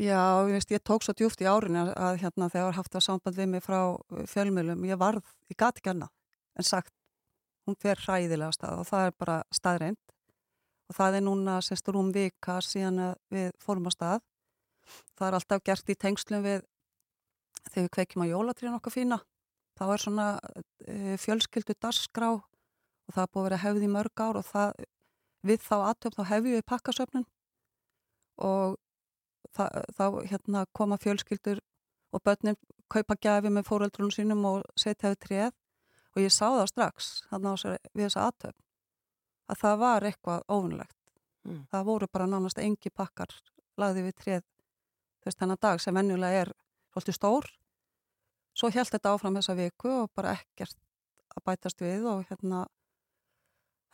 Já, 0.00 0.48
ég 0.48 0.54
veist, 0.56 0.70
ég 0.72 0.80
tók 0.80 1.04
svo 1.04 1.12
djúft 1.12 1.42
í 1.44 1.46
árinu 1.50 1.82
að, 1.92 2.22
hérna 2.22 2.46
þegar 2.48 2.78
haft 2.78 2.94
það 2.94 3.02
samband 3.04 3.36
við 3.36 3.50
mig 3.52 3.64
frá 3.66 3.80
uh, 3.92 4.22
fjölmjölum, 4.32 4.86
ég 4.88 4.96
varð, 4.96 5.26
ég 5.52 5.58
gati 5.60 5.82
ekki 5.82 5.92
annað 5.92 6.14
en 6.56 6.64
sagt, 6.64 6.94
hún 7.68 7.76
fer 7.76 8.00
hræðilega 8.00 8.56
stað 8.56 8.80
og 8.80 8.88
það 8.88 9.10
er 9.10 9.14
bara 9.20 9.36
staðreind 9.52 10.00
og 10.88 10.96
það 10.96 11.18
er 11.18 11.26
núna 11.26 11.58
sérst 11.60 11.92
rúm 11.92 12.08
vika 12.16 12.56
síðan 12.64 13.12
við 13.28 13.52
fórum 13.60 13.86
á 13.86 13.92
stað. 13.92 14.24
Það 15.20 15.28
er 15.28 15.38
alltaf 15.38 15.64
gert 15.68 15.92
í 15.92 16.00
tengslum 16.06 16.48
við 16.48 16.64
þegar 17.68 17.84
við 17.84 17.94
kveikjum 17.98 18.24
á 18.24 18.32
jólatríðan 18.32 18.80
okkar 18.80 18.96
fína. 18.96 19.22
Þá 19.76 19.84
er 19.92 20.04
svona 20.08 20.28
uh, 20.40 21.16
fjölskyldu 21.20 21.76
darskrá 21.76 22.38
og 22.40 23.12
það 23.12 23.26
er 23.26 23.34
búið 23.34 23.42
að 23.44 23.50
vera 23.50 23.64
hefði 23.68 23.96
mörg 24.00 24.24
ár 24.24 24.40
og 24.40 24.48
það, 24.48 24.78
við 25.44 25.66
þá 25.68 25.76
aðtöfn 25.82 26.22
þá 26.22 26.30
hefjum 26.32 26.56
við 26.56 26.70
pakkasöfnun 26.72 27.34
og 28.48 28.80
þá 29.56 30.04
hérna, 30.30 30.64
koma 30.72 30.98
fjölskyldur 31.00 31.60
og 32.12 32.22
börnin 32.26 32.58
kaupa 32.90 33.16
gæfi 33.20 33.50
með 33.52 33.68
fóreldrunum 33.68 34.14
sínum 34.14 34.44
og 34.48 34.64
setja 34.78 35.12
við 35.12 35.20
tréð 35.26 35.52
og 36.14 36.22
ég 36.24 36.34
sá 36.34 36.46
það 36.48 36.66
strax 36.72 37.10
þarna 37.30 37.54
við 37.94 38.04
þessa 38.06 38.26
aðtöfn 38.28 38.58
að 39.50 39.60
það 39.60 39.78
var 39.82 40.06
eitthvað 40.06 40.42
óvinnlegt. 40.48 40.96
Mm. 41.46 41.62
Það 41.70 41.86
voru 41.88 42.08
bara 42.12 42.28
nánast 42.30 42.60
engi 42.62 42.90
pakkar 42.94 43.32
lagði 43.80 44.04
við 44.06 44.16
tréð 44.22 44.44
þess 45.24 45.40
þennan 45.40 45.62
dag 45.62 45.80
sem 45.82 45.96
venjulega 45.96 46.44
er 46.44 46.52
svolítið 46.92 47.16
stór. 47.16 47.48
Svo 48.56 48.70
held 48.74 48.90
þetta 48.90 49.14
áfram 49.14 49.38
þessa 49.38 49.56
viku 49.58 49.92
og 50.02 50.12
bara 50.14 50.34
ekkert 50.38 50.76
að 51.30 51.44
bætast 51.46 51.82
við 51.82 52.06
og 52.10 52.26
hérna 52.28 52.64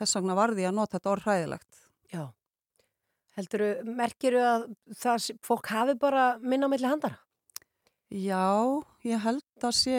þess 0.00 0.18
vegna 0.18 0.36
varði 0.38 0.64
ég 0.64 0.72
að 0.72 0.78
nota 0.80 0.96
þetta 0.96 1.12
orð 1.12 1.28
hræðilegt. 1.28 1.80
Já. 2.12 2.24
Helduru, 3.36 3.70
merkiru 3.98 4.40
að 4.40 4.62
það, 4.96 5.30
fólk 5.44 5.68
hafi 5.74 5.96
bara 6.00 6.26
minna 6.40 6.68
á 6.68 6.72
milli 6.72 6.88
handara? 6.88 7.18
Já, 8.08 8.46
ég 9.04 9.20
held 9.20 9.66
að 9.66 9.74
sé, 9.76 9.98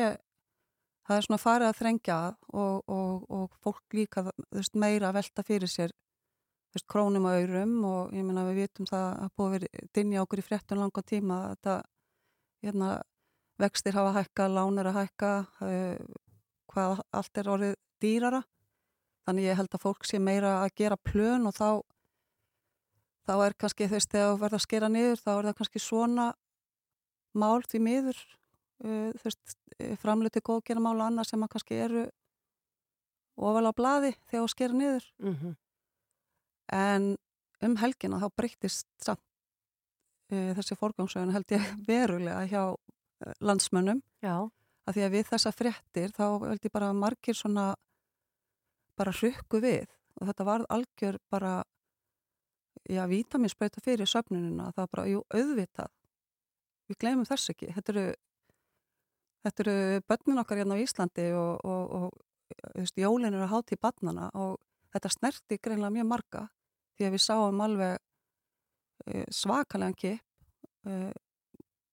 það 1.06 1.20
er 1.20 1.28
svona 1.28 1.42
farið 1.42 1.70
að 1.70 1.80
þrengja 1.82 2.18
og, 2.54 2.82
og, 2.88 3.28
og 3.30 3.60
fólk 3.62 3.98
líka 3.98 4.24
veist, 4.26 4.78
meira 4.80 5.12
að 5.12 5.20
velta 5.20 5.46
fyrir 5.46 5.70
sér 5.70 5.94
veist, 6.74 6.88
krónum 6.90 7.28
og 7.28 7.38
aurum 7.38 7.76
og 7.90 8.16
ég 8.16 8.26
meina 8.26 8.48
við 8.48 8.64
vitum 8.64 8.90
það 8.90 9.08
að 9.12 9.36
búið 9.38 9.54
verið 9.58 9.86
dinja 10.00 10.24
okkur 10.24 10.42
í 10.42 10.48
fréttun 10.48 10.82
langa 10.82 11.04
tíma 11.06 11.42
að 11.44 11.54
þetta 11.54 11.76
hérna, 12.66 12.90
vextir 13.62 13.98
hafa 13.98 14.16
hækka, 14.18 14.48
lánir 14.50 14.90
að 14.90 15.00
hækka, 15.02 15.32
hvað 16.72 17.04
allt 17.20 17.42
er 17.42 17.52
orðið 17.54 17.76
dýrara. 18.02 18.42
Þannig 19.28 19.50
ég 19.50 19.60
held 19.60 19.76
að 19.76 19.84
fólk 19.84 20.08
sé 20.08 20.20
meira 20.24 20.62
að 20.64 20.74
gera 20.80 20.98
plön 21.10 21.48
og 21.50 21.56
þá, 21.58 21.70
þá 23.28 23.34
er 23.46 23.56
kannski 23.60 23.90
þess 23.92 24.10
þegar 24.12 24.32
þú 24.32 24.42
verður 24.42 24.60
að 24.60 24.66
skera 24.66 24.90
niður, 24.92 25.22
þá 25.22 25.32
er 25.34 25.50
það 25.50 25.58
kannski 25.60 25.84
svona 25.84 26.28
mál 27.38 27.62
því 27.68 27.84
miður, 27.84 28.24
uh, 28.84 29.12
þú 29.20 29.28
veist, 29.28 29.56
framluti 30.02 30.42
góðgera 30.42 30.84
mál 30.84 30.96
og 30.98 31.06
annað 31.10 31.32
sem 31.32 31.46
að 31.46 31.54
kannski 31.54 31.80
eru 31.86 32.08
ofalega 33.38 33.76
á 33.76 33.80
blaði 33.80 34.12
þegar 34.32 34.44
þú 34.44 34.52
skera 34.56 34.74
niður. 34.74 35.08
Mm 35.22 35.36
-hmm. 35.36 35.56
En 36.74 37.18
um 37.62 37.76
helgina 37.78 38.20
þá 38.20 38.30
breyttist 38.36 38.88
samt 39.02 39.24
uh, 40.32 40.54
þessi 40.58 40.76
forgangsögun 40.76 41.34
held 41.36 41.52
ég 41.52 41.64
verulega 41.90 42.46
hjá 42.48 42.64
landsmönnum 43.42 44.02
Já. 44.22 44.50
að 44.86 44.98
því 44.98 45.06
að 45.06 45.14
við 45.16 45.30
þessa 45.32 45.54
fréttir 45.56 46.14
þá 46.14 46.26
held 46.46 46.66
ég 46.66 46.74
bara 46.74 46.94
margir 46.94 47.38
svona 47.38 47.76
bara 48.98 49.14
hrukku 49.14 49.62
við 49.62 49.88
og 50.18 50.30
þetta 50.30 50.48
var 50.48 50.66
algjör 50.74 51.18
bara 51.32 51.64
já, 52.90 53.04
vítaminsbreyta 53.10 53.84
fyrir 53.84 54.10
söfnununa 54.10 54.72
það 54.72 54.84
var 54.84 54.94
bara, 54.94 55.08
jú, 55.12 55.24
auðvitað. 55.34 55.92
Við 56.88 57.00
glemum 57.04 57.28
þess 57.28 57.52
ekki. 57.52 57.72
Þetta 57.76 57.94
eru, 57.94 58.06
þetta 59.48 59.64
eru 59.66 59.78
börnin 60.08 60.42
okkar 60.44 60.62
hérna 60.62 60.78
á 60.80 60.84
Íslandi 60.84 61.28
og, 61.36 61.66
og, 61.68 61.96
og 62.00 62.56
þú 62.56 62.84
veist, 62.84 63.02
jólin 63.02 63.34
eru 63.34 63.46
að 63.46 63.54
háti 63.54 63.76
í 63.76 63.82
barnana 63.82 64.32
og 64.40 64.58
þetta 64.96 65.14
snerti 65.14 65.60
greinlega 65.60 65.94
mjög 65.98 66.10
marga 66.10 66.44
því 66.98 67.08
að 67.08 67.16
við 67.16 67.24
sáum 67.26 67.64
alveg 67.64 67.98
uh, 67.98 69.26
svakalega 69.36 69.98
kip 70.00 70.88
uh, 70.88 71.12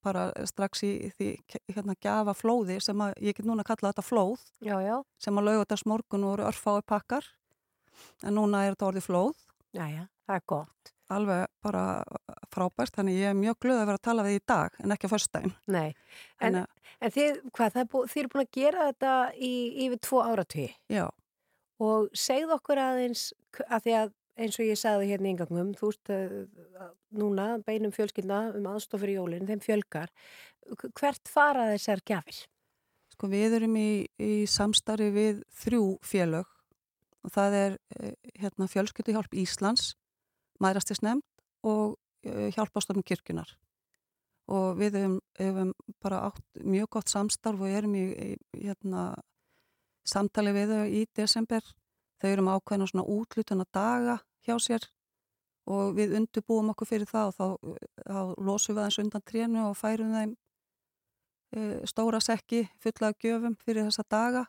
bara 0.04 0.28
strax 0.48 0.84
í 0.84 0.92
því 1.16 1.28
hérna 1.72 1.96
gjafa 1.96 2.34
flóði 2.36 2.78
sem 2.84 3.00
að 3.00 3.14
ég 3.24 3.36
get 3.36 3.48
núna 3.48 3.64
að 3.64 3.70
kalla 3.72 3.92
þetta 3.92 4.04
flóð 4.04 4.42
Já, 4.60 4.76
já. 4.84 4.96
sem 5.18 5.40
að 5.40 5.48
laugatast 5.50 5.88
morgun 5.88 6.26
voru 6.28 6.46
örfái 6.48 6.82
pakkar. 6.86 7.28
En 8.26 8.36
núna 8.36 8.64
er 8.64 8.74
þetta 8.74 8.90
orðið 8.90 9.06
flóð. 9.06 9.38
Já, 9.74 9.86
það 10.24 10.38
er 10.38 10.46
gott. 10.52 10.92
alveg 11.14 11.50
bara 11.62 11.84
frábært 12.52 12.96
þannig 12.96 13.18
ég 13.20 13.30
er 13.30 13.36
mjög 13.38 13.58
glöð 13.60 13.80
að 13.82 13.86
vera 13.90 14.00
að 14.00 14.06
tala 14.08 14.24
við 14.24 14.38
í 14.38 14.44
dag 14.48 14.78
en 14.80 14.94
ekki 14.94 15.10
á 15.10 15.12
föstudaginn. 15.12 15.54
Nei, 15.68 15.94
en, 16.40 16.60
en, 16.62 16.88
en 17.00 17.14
þið, 17.14 17.42
hvað, 17.58 17.78
er 17.82 17.90
bú, 17.92 18.02
þið 18.08 18.22
eru 18.22 18.32
búin 18.32 18.44
að 18.44 18.56
gera 18.56 18.88
þetta 18.88 19.14
í 19.36 19.54
yfir 19.86 20.02
tvo 20.08 20.22
áratví 20.24 20.66
já, 20.92 21.04
og 21.84 22.08
segð 22.16 22.56
okkur 22.56 22.80
aðeins 22.80 23.28
að 23.68 23.86
því 23.86 23.96
að 24.00 24.14
eins 24.34 24.56
og 24.58 24.66
ég 24.66 24.80
sagði 24.80 25.12
hérna 25.12 25.28
í 25.28 25.34
yngangum, 25.34 25.76
þú 25.78 25.92
veist 25.92 26.10
uh, 26.10 26.88
núna 27.14 27.44
beinum 27.62 27.92
fjölskyldna 27.94 28.40
um 28.58 28.66
aðstof 28.72 29.04
fyrir 29.04 29.20
jólinn, 29.20 29.46
þeim 29.46 29.62
fjölgar. 29.62 30.10
Hvert 30.96 31.30
fara 31.30 31.68
þessar 31.70 32.02
gjafir? 32.08 32.40
sko 33.14 33.30
við 33.30 33.58
erum 33.60 33.76
í, 33.78 34.06
í 34.18 34.44
samstarfi 34.50 35.10
við 35.14 35.42
þrjú 35.62 35.84
félög. 36.04 36.50
Og 37.24 37.32
það 37.32 37.58
er 37.60 37.76
eh, 37.96 38.16
hérna, 38.42 38.68
fjölskylduhjálp 38.68 39.36
Íslands 39.40 39.94
mæðrastis 40.64 41.04
nefnd 41.04 41.24
og 41.68 41.98
eh, 42.26 42.50
hjálpastofnum 42.56 43.06
kirkjunar 43.06 43.52
og 44.52 44.76
við 44.78 44.98
hefum, 44.98 45.20
hefum 45.38 45.70
bara 46.02 46.24
átt 46.28 46.60
mjög 46.60 46.90
gott 46.98 47.12
samstarf 47.12 47.62
og 47.64 47.70
erum 47.70 47.94
í, 47.96 48.04
í 48.12 48.64
hérna, 48.66 49.14
samtali 50.08 50.52
við 50.52 50.74
þau 50.74 50.84
í 50.84 51.04
desember. 51.16 51.64
Þau 52.20 52.28
eru 52.30 52.44
með 52.44 52.58
ákveðna 52.58 52.88
svona 52.90 53.06
útlutuna 53.14 53.66
daga 53.72 54.18
hjá 54.44 54.56
sér 54.60 54.84
og 55.70 55.94
við 55.96 56.14
undurbúum 56.18 56.70
okkur 56.74 56.88
fyrir 56.90 57.08
það 57.08 57.30
og 57.30 57.36
þá, 57.38 57.76
þá 58.04 58.20
losum 58.44 58.76
við 58.76 58.82
aðeins 58.82 59.00
undan 59.00 59.24
trénu 59.24 59.62
og 59.64 59.78
færum 59.80 60.12
þeim 60.12 60.34
e, 61.56 61.60
stóra 61.88 62.20
sekki 62.20 62.66
fulla 62.84 63.10
af 63.10 63.18
gjöfum 63.24 63.56
fyrir 63.64 63.88
þessa 63.88 64.04
daga. 64.12 64.44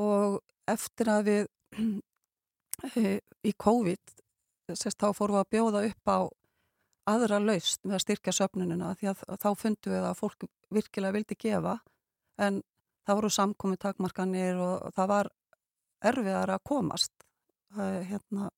Og 0.00 0.40
eftir 0.68 1.12
að 1.12 1.28
við 1.28 1.44
e, 2.96 3.18
í 3.50 3.52
COVID 3.60 4.23
sérst 4.72 5.00
þá 5.00 5.10
fórum 5.12 5.36
við 5.36 5.42
að 5.42 5.52
bjóða 5.54 5.84
upp 5.90 6.10
á 6.10 6.18
aðra 7.14 7.40
laust 7.42 7.82
með 7.84 7.98
að 7.98 8.04
styrkja 8.06 8.32
söfnunina 8.32 8.94
því 8.96 9.10
að 9.12 9.24
þá 9.42 9.50
fundum 9.60 9.92
við 9.92 10.06
að 10.08 10.20
fólk 10.20 10.46
virkilega 10.72 11.16
vildi 11.18 11.36
gefa 11.36 11.78
en 12.40 12.62
það 13.04 13.18
voru 13.18 13.30
samkomi 13.32 13.78
takmarkanir 13.80 14.60
og 14.60 14.94
það 14.96 15.10
var 15.10 15.30
erfiðar 16.04 16.54
að 16.54 16.64
komast. 16.68 17.12
Það, 17.74 17.98
hérna, 18.08 18.48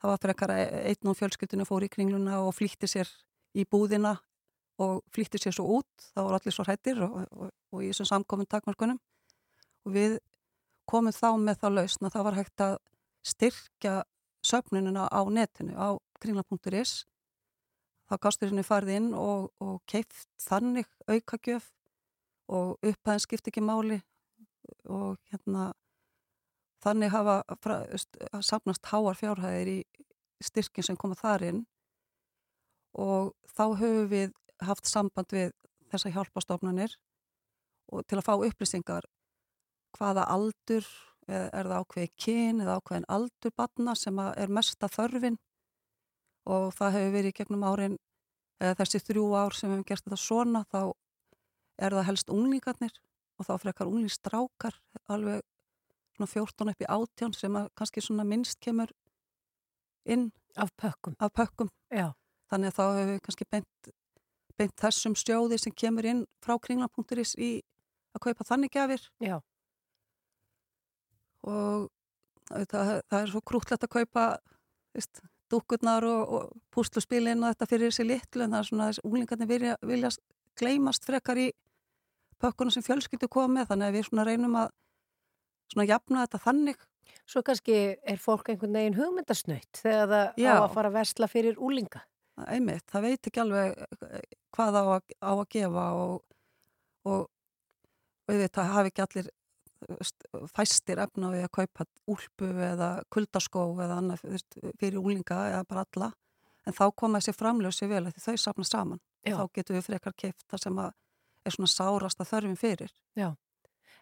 það 0.00 0.12
var 0.12 0.22
frekar 0.24 0.54
að 0.54 0.74
einn 0.90 1.12
og 1.12 1.18
fjölskyldinu 1.18 1.68
fór 1.68 1.86
í 1.86 1.92
kringluna 1.92 2.40
og 2.44 2.54
flýtti 2.56 2.90
sér 2.90 3.10
í 3.54 3.66
búðina 3.68 4.16
og 4.80 5.02
flýtti 5.14 5.40
sér 5.42 5.54
svo 5.56 5.80
út. 5.80 6.10
Það 6.14 6.26
voru 6.26 6.40
allir 6.40 6.56
svo 6.56 6.66
hrættir 6.66 7.02
og, 7.06 7.18
og, 7.30 7.50
og 7.74 7.84
í 7.84 7.90
þessum 7.90 8.10
samkominn 8.14 8.50
takmarkunum. 8.50 9.00
Og 9.86 9.94
við 9.94 10.18
komum 10.90 11.14
þá 11.14 11.30
með 11.38 11.60
það 11.62 11.76
lausna. 11.78 12.12
Það 12.12 12.26
var 12.28 12.38
hægt 12.40 12.64
að 12.64 12.78
styrkja 13.30 13.96
söfnununa 14.46 15.08
á 15.08 15.20
netinu, 15.28 15.74
á 15.76 15.88
kringla.is. 16.20 17.04
Þá 18.10 18.14
gasturinn 18.24 18.58
er 18.58 18.66
farið 18.66 18.96
inn 18.96 19.10
og, 19.14 19.50
og 19.62 19.82
keift 19.86 20.26
þannig 20.42 20.88
aukagjöf 21.06 21.70
og 22.50 22.78
upphæðin 22.82 23.22
skipt 23.22 23.50
ekki 23.50 23.62
máli 23.62 24.00
og 24.90 25.18
hérna 25.30 25.70
þannig 26.82 27.12
hafa 27.12 27.36
fra, 27.62 27.76
samnast 28.42 28.88
háar 28.90 29.18
fjárhæðir 29.18 29.70
í 29.76 29.78
styrkin 30.42 30.86
sem 30.86 30.98
koma 30.98 31.18
þar 31.18 31.46
inn 31.50 31.60
og 32.98 33.34
þá 33.52 33.64
höfum 33.78 34.08
við 34.10 34.34
haft 34.64 34.88
samband 34.88 35.30
við 35.34 35.52
þessa 35.92 36.12
hjálpastofnanir 36.14 36.96
og 37.92 38.06
til 38.08 38.18
að 38.18 38.26
fá 38.26 38.34
upplýsingar 38.38 39.06
hvaða 39.98 40.26
aldur 40.32 40.86
er 41.30 41.68
það 41.70 41.82
ákveði 41.82 42.10
kyn 42.24 42.62
eða 42.64 42.78
ákveðin 42.80 43.08
aldur 43.16 43.54
batna 43.56 43.94
sem 43.98 44.18
er 44.18 44.52
mesta 44.52 44.88
þörfin 44.90 45.38
og 46.50 46.72
það 46.76 46.96
hefur 46.96 47.14
verið 47.16 47.36
gegnum 47.38 47.66
árin 47.66 47.98
eða 48.60 48.78
þessi 48.80 49.02
þrjú 49.06 49.26
ár 49.36 49.56
sem 49.56 49.70
við 49.70 49.76
hefum 49.76 49.88
gert 49.88 50.06
þetta 50.06 50.20
svona 50.20 50.64
þá 50.72 50.80
er 51.80 51.96
það 51.96 52.08
helst 52.10 52.32
unglingarnir 52.34 52.98
og 53.40 53.48
þá 53.48 53.54
frekar 53.62 53.88
unglingstrákar 53.88 54.76
alveg 55.08 55.44
14 56.20 56.68
upp 56.68 56.82
í 56.84 56.88
átján 56.92 57.32
sem 57.32 57.54
kannski 57.78 58.02
svona 58.04 58.26
minnst 58.28 58.60
kemur 58.60 58.90
inn 60.04 60.28
af 60.56 60.68
pökkum, 60.76 61.14
af 61.18 61.32
pökkum. 61.32 61.70
þannig 62.50 62.72
að 62.72 62.76
þá 62.76 62.84
hefur 62.84 63.10
við 63.12 63.20
kannski 63.24 63.46
beint, 63.50 63.90
beint 64.58 64.76
þessum 64.76 65.14
stjóði 65.16 65.58
sem 65.58 65.72
kemur 65.72 66.04
inn 66.04 66.26
frá 66.44 66.58
kringla.is 66.58 67.36
í 67.38 67.62
að 68.14 68.24
kaupa 68.26 68.44
þannig 68.44 68.72
gafir 68.74 69.06
Já. 69.22 69.38
Og 71.46 71.88
það, 72.50 72.94
það 73.08 73.20
er 73.20 73.32
svo 73.32 73.42
krútlegt 73.46 73.86
að 73.86 73.94
kaupa 73.94 74.24
veist, 74.96 75.22
dúkurnar 75.50 76.04
og, 76.06 76.34
og 76.36 76.52
púsluspilin 76.74 77.42
og 77.42 77.54
þetta 77.54 77.70
fyrir 77.70 77.90
þessi 77.90 78.06
litlu 78.06 78.44
en 78.44 78.54
það 78.54 78.60
er 78.60 78.68
svona 78.68 78.90
þess 78.90 79.02
að 79.02 79.08
unglingarnir 79.10 79.50
vilja, 79.50 79.78
vilja 79.86 80.12
gleymast 80.60 81.06
frekar 81.06 81.40
í 81.40 81.48
pökkunum 82.40 82.74
sem 82.74 82.84
fjölskyldu 82.84 83.28
komið 83.30 83.70
þannig 83.70 83.90
að 83.90 83.98
við 83.98 84.06
svona 84.08 84.26
reynum 84.28 84.56
að 84.60 84.70
svona 85.70 85.88
jafna 85.88 86.24
þetta 86.26 86.44
þannig. 86.46 86.86
Svo 87.30 87.42
kannski 87.46 87.76
er 87.94 88.20
fólk 88.20 88.48
einhvern 88.50 88.78
veginn 88.78 88.96
hugmyndasnöytt 88.98 89.82
þegar 89.82 90.08
það 90.10 90.40
Já. 90.42 90.52
á 90.56 90.62
að 90.62 90.72
fara 90.74 90.90
að 90.90 90.96
versla 90.98 91.28
fyrir 91.30 91.60
úlinga. 91.62 92.02
Einmitt, 92.50 92.86
það 92.88 93.04
veit 93.04 93.28
ekki 93.28 93.42
alveg 93.42 93.82
eh, 94.06 94.22
hvað 94.56 94.78
á 94.80 94.82
að, 94.82 95.12
á 95.20 95.30
að 95.34 95.44
gefa 95.52 95.84
og, 96.00 96.14
og, 97.10 97.26
og 98.30 98.40
þetta 98.40 98.66
hafi 98.70 98.92
ekki 98.92 99.04
allir 99.04 99.30
fæstir 100.54 101.00
efna 101.02 101.30
við 101.32 101.46
að 101.46 101.52
kaupa 101.58 101.86
úlpu 102.10 102.48
eða 102.70 102.90
kuldaskó 103.12 103.66
eða 103.80 104.00
annað 104.00 104.24
fyrir 104.80 105.00
úlinga 105.00 105.38
eða 105.50 105.62
bara 105.68 105.84
alla 105.86 106.10
en 106.68 106.76
þá 106.76 106.86
koma 106.96 107.20
þessi 107.20 107.36
framljósi 107.36 107.88
vel 107.90 108.06
því 108.10 108.24
þau 108.24 108.40
sapna 108.40 108.66
saman. 108.68 109.00
Já. 109.26 109.36
Þá 109.36 109.44
getum 109.56 109.78
við 109.78 109.86
frekar 109.86 110.16
keift 110.16 110.44
það 110.48 110.64
sem 110.64 110.82
að 110.82 110.90
er 111.46 111.54
svona 111.54 111.72
sárast 111.72 112.20
að 112.20 112.30
þörfum 112.34 112.58
fyrir. 112.60 112.92
Já. 113.18 113.30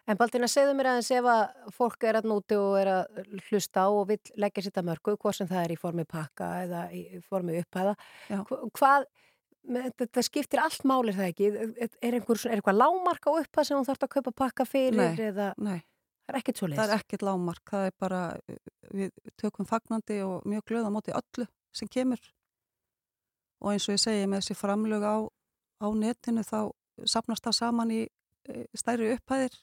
En 0.09 0.17
Baldina, 0.17 0.47
segðu 0.49 0.73
mér 0.73 0.89
aðeins 0.93 1.11
ef 1.13 1.27
að 1.29 1.73
fólk 1.75 2.05
er 2.09 2.17
að 2.17 2.27
núti 2.31 2.57
og 2.57 2.77
er 2.79 2.89
að 2.89 3.19
hlusta 3.49 3.83
á 3.85 3.87
og 3.91 4.07
vil 4.09 4.19
leggja 4.41 4.63
sitt 4.65 4.79
að 4.81 4.87
mörgu, 4.87 5.15
hvað 5.21 5.35
sem 5.37 5.49
það 5.49 5.65
er 5.65 5.73
í 5.75 5.79
formi 5.79 6.05
pakka 6.09 6.47
eða 6.63 6.83
í 6.95 7.03
formi 7.27 7.59
upphæða, 7.61 7.93
hvað, 8.79 9.05
þetta 9.69 10.23
skiptir 10.25 10.61
allt 10.63 10.83
málir 10.87 11.17
það 11.17 11.29
ekki? 11.31 11.49
Er, 11.49 11.93
einhver, 12.15 12.41
er 12.47 12.57
eitthvað 12.57 12.79
lámark 12.79 13.29
á 13.29 13.31
upphæð 13.35 13.69
sem 13.69 13.77
hún 13.77 13.87
þarf 13.87 14.05
að 14.07 14.13
kaupa 14.15 14.35
pakka 14.43 14.65
fyrir 14.67 14.97
Nei. 14.99 15.29
eða 15.29 15.51
Nei. 15.57 15.79
það 16.25 16.33
er 16.33 16.39
ekkert 16.41 16.61
svo 16.61 16.69
Það 16.73 16.83
er 16.85 16.95
ekkert 16.97 17.25
lámark, 17.27 17.63
það 17.69 17.87
er 17.89 17.95
bara, 18.05 18.21
við 18.89 19.13
tökum 19.39 19.69
fagnandi 19.69 20.19
og 20.25 20.45
mjög 20.49 20.65
glöð 20.71 20.89
á 20.89 20.95
móti 20.95 21.15
öllu 21.15 21.47
sem 21.75 21.91
kemur 21.91 22.21
og 23.59 23.73
eins 23.73 23.87
og 23.89 23.97
ég 23.97 24.03
segi 24.03 24.27
með 24.27 24.43
þessi 24.43 24.57
framlög 24.57 25.05
á, 25.05 25.17
á 25.83 25.87
netinu 25.93 26.43
þá 26.47 26.71
sapnast 27.07 27.45
það 27.45 27.57
saman 27.59 27.93
í 27.95 28.01
e, 28.07 28.65
stærri 28.77 29.13
upphæðir 29.15 29.55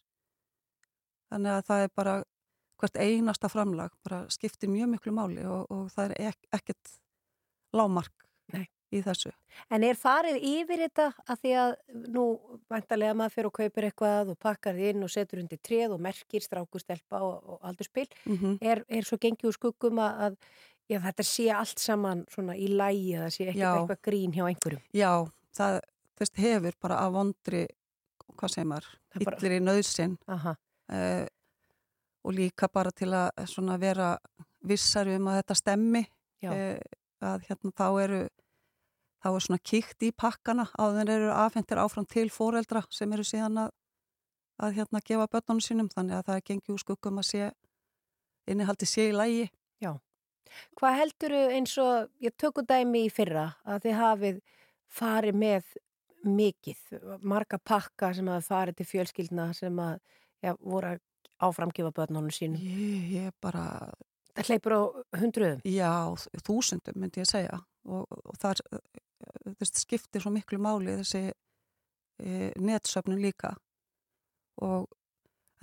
þannig 1.32 1.56
að 1.56 1.66
það 1.70 1.84
er 1.86 1.92
bara 1.96 2.16
hvert 2.76 3.00
einasta 3.00 3.48
framlag 3.48 3.94
bara 4.04 4.24
skiptir 4.32 4.70
mjög 4.70 4.92
miklu 4.94 5.14
máli 5.16 5.44
og, 5.48 5.66
og 5.72 5.90
það 5.94 6.12
er 6.12 6.30
ek, 6.30 6.48
ekkert 6.60 6.96
lámark 7.76 8.26
Nei. 8.54 8.66
Í 8.98 9.02
þessu. 9.04 9.32
En 9.72 9.84
er 9.86 9.98
farið 9.98 10.38
yfir 10.44 10.82
þetta 10.84 11.06
að 11.26 11.40
því 11.42 11.52
að 11.62 11.74
nú 12.14 12.24
vantarlega 12.72 13.16
maður 13.16 13.34
fyrir 13.36 13.50
og 13.50 13.56
kaupir 13.58 13.88
eitthvað 13.88 14.32
og 14.34 14.38
pakkar 14.42 14.76
því 14.76 14.90
inn 14.92 15.06
og 15.06 15.12
setur 15.12 15.42
undir 15.42 15.60
treð 15.64 15.94
og 15.96 16.02
merkir 16.06 16.44
strákustelpa 16.44 17.20
og, 17.24 17.36
og 17.56 17.68
aldurspil 17.70 18.06
Mm 18.26 18.58
er, 18.60 18.84
er 18.88 19.04
svo 19.06 19.18
gengið 19.20 19.50
úr 19.50 19.56
skuggum 19.56 19.98
að, 20.02 20.20
að 20.26 20.36
já, 20.88 20.98
þetta 21.06 21.26
sé 21.26 21.46
allt 21.52 21.82
saman 21.82 22.24
svona 22.32 22.56
í 22.56 22.68
lægi 22.68 23.14
eða 23.16 23.30
sé 23.30 23.48
ekkert 23.50 23.80
eitthvað 23.80 24.02
grín 24.06 24.34
hjá 24.34 24.44
einhverjum. 24.46 24.82
Já, 24.94 25.10
það 25.56 25.80
þvist, 26.16 26.36
hefur 26.36 26.78
bara 26.80 27.00
að 27.04 27.16
vondri, 27.16 27.62
hvað 28.36 28.54
Það 28.56 29.20
er 29.20 29.24
bara- 29.24 29.36
illir 29.40 29.56
í 29.56 29.64
nöðsinn 29.64 30.16
Aha, 30.28 30.56
uh, 30.92 31.26
og 32.24 32.34
líka 32.34 32.68
bara 32.72 32.90
til 32.90 33.08
að 33.14 33.30
svona 33.46 33.78
vera 33.80 34.18
vissar 34.66 35.08
um 35.08 35.28
að 35.30 35.42
þetta 35.42 35.54
stemmi. 35.54 36.06
Uh, 36.46 36.78
að 37.24 37.46
hérna 37.48 37.72
þá 37.72 37.86
eru 38.04 38.20
þá 39.26 39.28
er 39.34 39.46
svona 39.48 39.62
kíkt 39.72 40.06
í 40.06 40.12
pakkana 40.14 40.68
á 40.70 40.84
þeir 40.94 41.12
eru 41.18 41.34
afhendir 41.34 41.82
áfram 41.82 42.06
til 42.06 42.28
fóreldra 42.30 42.84
sem 42.94 43.12
eru 43.12 43.26
síðan 43.26 43.66
að, 43.66 43.74
að 44.62 44.78
hérna 44.78 45.02
gefa 45.02 45.26
börnunum 45.34 45.62
sínum 45.66 45.90
þannig 45.90 46.20
að 46.20 46.26
það 46.30 46.40
er 46.40 46.48
gengið 46.52 46.74
úr 46.76 46.82
skuggum 46.84 47.22
að 47.22 47.30
sé 47.34 47.52
innihaldi 48.46 48.86
sé 48.86 49.10
í 49.10 49.16
lægi 49.16 49.48
Hvað 50.78 50.98
heldur 51.00 51.34
eins 51.56 51.74
og, 51.82 52.10
ég 52.22 52.34
tökur 52.38 52.66
dæmi 52.68 53.06
í 53.06 53.12
fyrra 53.12 53.48
að 53.66 53.86
þið 53.86 53.98
hafið 54.00 54.40
farið 54.96 55.38
með 55.42 55.72
mikið, 56.26 56.82
marga 57.22 57.58
pakka 57.62 58.12
sem 58.16 58.28
að 58.32 58.46
farið 58.48 58.78
til 58.80 58.88
fjölskyldna 58.90 59.50
sem 59.54 59.78
að 59.82 59.98
já, 60.42 60.52
voru 60.58 60.94
að 60.94 61.02
áframgefa 61.46 61.92
börnunum 61.94 62.32
sínum. 62.34 62.62
ég, 62.62 63.08
ég 63.12 63.34
bara, 63.42 63.92
Það 64.36 64.50
hleypur 64.50 64.76
á 64.76 64.82
hundruðum. 65.20 65.60
já, 65.64 65.92
þúsundum 66.46 67.00
myndi 67.00 67.22
ég 67.22 67.30
segja 67.30 67.60
og, 67.84 68.06
og 68.08 68.40
það 68.40 68.64
þess, 69.58 69.82
skiptir 69.82 70.24
svo 70.24 70.32
miklu 70.34 70.58
máli 70.62 70.98
þessi 71.00 71.22
e, 71.30 72.50
netsöfnun 72.60 73.22
líka. 73.22 73.54
Og 74.64 74.88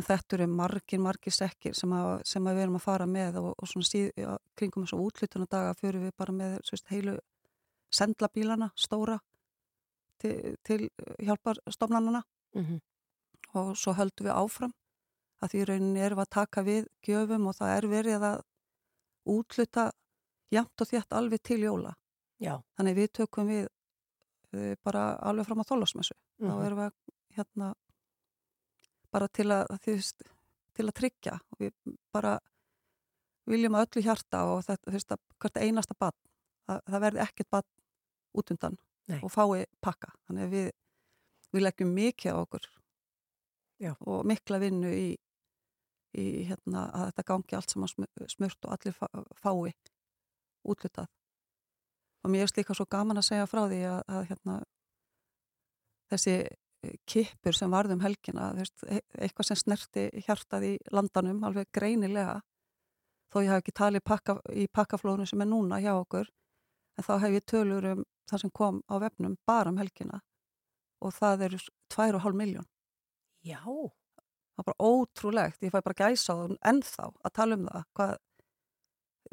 þetta 0.04 0.38
eru 0.38 0.48
margir, 0.50 1.02
margir 1.02 1.34
sekkir 1.34 1.76
sem 1.78 1.92
að, 1.94 2.16
sem 2.28 2.48
að 2.48 2.58
við 2.58 2.66
erum 2.68 2.80
að 2.80 2.86
fara 2.88 3.10
með 3.10 3.42
og, 3.42 3.52
og 3.58 3.70
svona 3.70 3.90
síð, 3.90 4.10
já, 4.18 4.32
kringum 4.60 4.88
þessu 4.88 5.02
útlutuna 5.04 5.50
daga 5.50 5.76
fyrir 5.78 6.08
við 6.08 6.16
bara 6.18 6.36
með 6.36 6.58
svist, 6.68 6.90
heilu 6.94 7.18
sendlabílana 7.94 8.72
stóra 8.80 9.20
til, 10.22 10.58
til 10.66 10.88
hjálparstofnanana 11.22 12.24
Mm 12.54 12.82
og 13.54 13.76
svo 13.78 13.94
höldum 13.98 14.28
við 14.28 14.36
áfram. 14.36 14.74
Að 15.44 15.52
því 15.52 15.66
rauninni 15.68 16.04
erum 16.04 16.22
að 16.24 16.32
taka 16.38 16.64
við 16.66 16.88
gjöfum 17.06 17.50
og 17.50 17.58
það 17.58 17.74
er 17.76 17.88
verið 17.92 18.26
að 18.30 18.46
útluta 19.34 19.90
jæmt 20.54 20.84
og 20.84 20.90
þétt 20.90 21.18
alveg 21.18 21.44
til 21.44 21.60
jóla. 21.66 21.94
Já. 22.44 22.58
Þannig 22.78 22.96
við 23.00 23.12
tökum 23.20 23.48
við 23.50 23.64
uh, 23.68 24.74
bara 24.84 25.04
alveg 25.24 25.48
fram 25.48 25.64
á 25.64 25.70
þólasmessu. 25.70 26.16
Mhm. 26.42 26.50
Þá 26.52 26.66
erum 26.68 26.82
við 26.84 26.94
hérna 27.38 27.74
bara 29.14 29.28
til 29.30 29.48
að, 29.54 29.70
veist, 29.86 30.24
til 30.74 30.88
að 30.90 30.96
tryggja 30.98 31.36
og 31.54 31.60
við 31.62 31.74
bara 32.14 32.38
viljum 33.50 33.76
að 33.78 33.86
öllu 33.88 34.04
hjarta 34.06 34.44
og 34.50 34.64
þetta, 34.66 34.88
þú 34.90 34.96
veist, 34.96 35.12
að 35.14 35.22
hvert 35.44 35.60
einasta 35.62 35.96
bann, 36.00 36.16
það, 36.68 36.80
það 36.94 37.04
verði 37.06 37.22
ekkert 37.26 37.50
bann 37.54 37.68
út 38.40 38.54
undan 38.56 38.78
Nei. 39.12 39.20
og 39.22 39.32
fái 39.34 39.66
pakka. 39.84 40.14
Þannig 40.28 40.50
við, 40.54 40.70
við 41.54 41.66
leggjum 41.68 41.92
mikið 41.94 42.34
á 42.34 42.38
okkur 42.42 42.70
Já. 43.84 43.92
og 44.08 44.24
mikla 44.30 44.60
vinnu 44.64 44.94
í, 44.96 45.10
í 46.18 46.26
hérna, 46.50 46.86
að 46.96 47.10
þetta 47.12 47.28
gangi 47.34 47.58
allt 47.58 47.74
saman 47.76 47.92
smu- 47.92 48.30
smurt 48.32 48.66
og 48.70 48.74
allir 48.78 48.96
fá- 48.96 49.28
fái 49.44 49.74
útlutað. 50.64 51.10
Og 52.24 52.32
mér 52.32 52.48
er 52.48 52.54
líka 52.58 52.76
svo 52.76 52.86
gaman 52.90 53.20
að 53.20 53.28
segja 53.30 53.48
frá 53.50 53.66
því 53.68 53.80
að, 53.90 54.02
að 54.08 54.28
hérna, 54.30 54.58
þessi 56.14 56.36
kippur 57.08 57.56
sem 57.56 57.72
varðum 57.72 58.04
helgina, 58.04 58.52
veist, 58.58 58.84
e- 58.88 59.04
eitthvað 59.20 59.50
sem 59.50 59.60
snerti 59.60 60.08
hjartað 60.26 60.68
í 60.68 60.74
landanum 60.92 61.44
alveg 61.48 61.70
greinilega, 61.76 62.42
þó 63.32 63.42
ég 63.44 63.52
hafi 63.52 63.64
ekki 63.64 63.76
talið 63.80 64.06
pakka, 64.08 64.38
í 64.52 64.68
pakkaflónu 64.68 65.28
sem 65.28 65.42
er 65.42 65.50
núna 65.50 65.80
hjá 65.84 65.94
okkur, 65.96 66.30
en 66.98 67.08
þá 67.08 67.14
hef 67.24 67.38
ég 67.40 67.48
tölur 67.50 67.90
um 67.94 68.04
það 68.30 68.44
sem 68.44 68.54
kom 68.56 68.80
á 68.88 68.96
vefnum 69.04 69.36
bara 69.48 69.72
um 69.72 69.80
helgina 69.82 70.22
og 71.04 71.12
það 71.12 71.48
eru 71.50 71.60
2,5 71.92 72.38
miljón. 72.40 72.68
Já. 73.44 73.60
það 73.60 74.62
var 74.62 74.68
bara 74.70 74.86
ótrúlegt, 74.88 75.64
ég 75.66 75.74
fæ 75.74 75.82
bara 75.82 75.98
gæsa 75.98 76.36
á 76.36 76.36
það 76.40 76.54
ennþá 76.70 77.08
að 77.10 77.34
tala 77.34 77.56
um 77.58 77.66
það 77.68 77.86
hvað, 77.98 78.14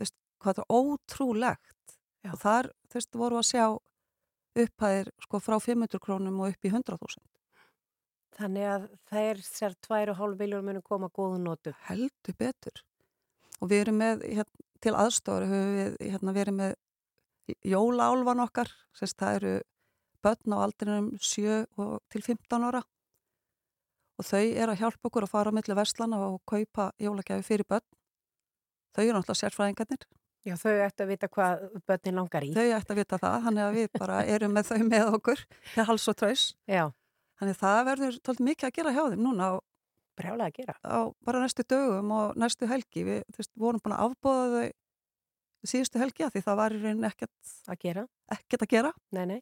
veist, 0.00 0.16
hvað 0.40 0.56
það 0.58 0.64
er 0.64 0.78
ótrúlegt 0.80 1.96
Já. 2.24 2.32
og 2.32 2.40
þar 2.40 2.70
þú 2.90 2.98
veist, 2.98 3.16
voru 3.16 3.40
að 3.40 3.48
sjá 3.50 3.66
upphæðir 4.60 5.12
sko 5.22 5.40
frá 5.42 5.56
500 5.62 6.02
krónum 6.02 6.40
og 6.42 6.54
upp 6.54 6.66
í 6.66 6.72
100.000 6.72 7.22
Þannig 8.40 8.66
að 8.72 8.84
þær 9.10 9.40
sér 9.44 9.74
2,5 9.84 10.36
miljónum 10.38 10.70
munu 10.70 10.82
koma 10.86 11.10
góðun 11.12 11.44
notu. 11.44 11.74
heldur 11.88 12.36
betur. 12.38 12.84
Og 13.60 13.68
við 13.68 13.82
erum 13.84 13.98
með 14.00 14.22
hérna, 14.24 14.64
til 14.80 14.94
aðstofur 14.96 15.44
höfum 15.50 15.74
við 15.76 15.96
hérna, 16.06 16.34
verið 16.36 16.56
með 16.56 16.72
jólaálvan 17.66 18.44
okkar 18.46 18.70
sérst 18.96 19.18
það 19.20 19.36
eru 19.40 19.52
börn 20.24 20.56
á 20.56 20.58
aldrinum 20.64 21.10
7 21.18 21.58
og 21.82 21.92
til 22.12 22.22
15 22.22 22.64
ára. 22.70 22.80
Og 24.20 24.28
þau 24.28 24.40
eru 24.40 24.72
að 24.72 24.80
hjálpa 24.84 25.10
okkur 25.10 25.26
að 25.26 25.34
fara 25.34 25.52
á 25.52 25.56
milli 25.56 25.76
verslana 25.76 26.22
og 26.30 26.40
kaupa 26.48 26.90
jólagjafi 27.00 27.44
fyrir 27.44 27.68
börn. 27.68 27.86
Þau 28.96 29.04
eru 29.04 29.18
náttúrulega 29.18 29.42
sérfræðingarnir 29.42 30.08
Já, 30.48 30.54
þau 30.56 30.72
ættu 30.86 31.04
að 31.04 31.10
vita 31.12 31.28
hvað 31.28 31.64
börnin 31.90 32.16
langar 32.16 32.44
í. 32.46 32.52
þau 32.56 32.64
ætti 32.78 32.94
að 32.94 33.00
vita 33.02 33.18
það, 33.20 33.34
þannig 33.46 33.64
að 33.66 33.74
við 33.76 33.88
bara 34.00 34.20
erum 34.34 34.54
með 34.56 34.70
þau 34.70 34.78
með 34.88 35.10
okkur 35.18 35.42
til 35.74 35.84
hals 35.90 36.06
og 36.08 36.16
traus 36.22 36.44
Já, 36.70 36.84
þannig 37.40 37.56
að 37.58 37.60
það 37.64 37.80
verður 37.90 38.16
tólið 38.28 38.46
mikið 38.48 38.68
að 38.70 38.76
gera 38.80 38.94
hjá 38.96 39.02
þeim 39.12 39.24
núna 39.26 39.50
brjálega 40.20 40.48
að 40.50 40.56
gera. 40.60 40.74
á 40.80 40.98
bara 41.28 41.42
næstu 41.44 41.64
dögum 41.68 42.10
og 42.16 42.40
næstu 42.40 42.66
helgi 42.70 43.04
við 43.06 43.20
þú 43.32 43.42
veist, 43.42 43.52
vorum 43.60 43.80
búin 43.84 43.96
að 43.98 44.06
afbóða 44.08 44.48
þau 44.64 45.70
síðustu 45.70 46.00
helgi 46.00 46.24
að 46.24 46.34
því 46.38 46.42
það 46.48 46.58
var 46.62 46.72
í 46.72 46.80
rauninni 46.82 47.08
ekkert, 47.10 47.54
Að 47.68 47.78
gera? 47.84 48.02
ekkert 48.32 48.64
að 48.64 48.70
gera 48.74 48.90
Nei, 49.12 49.24
nei. 49.34 49.40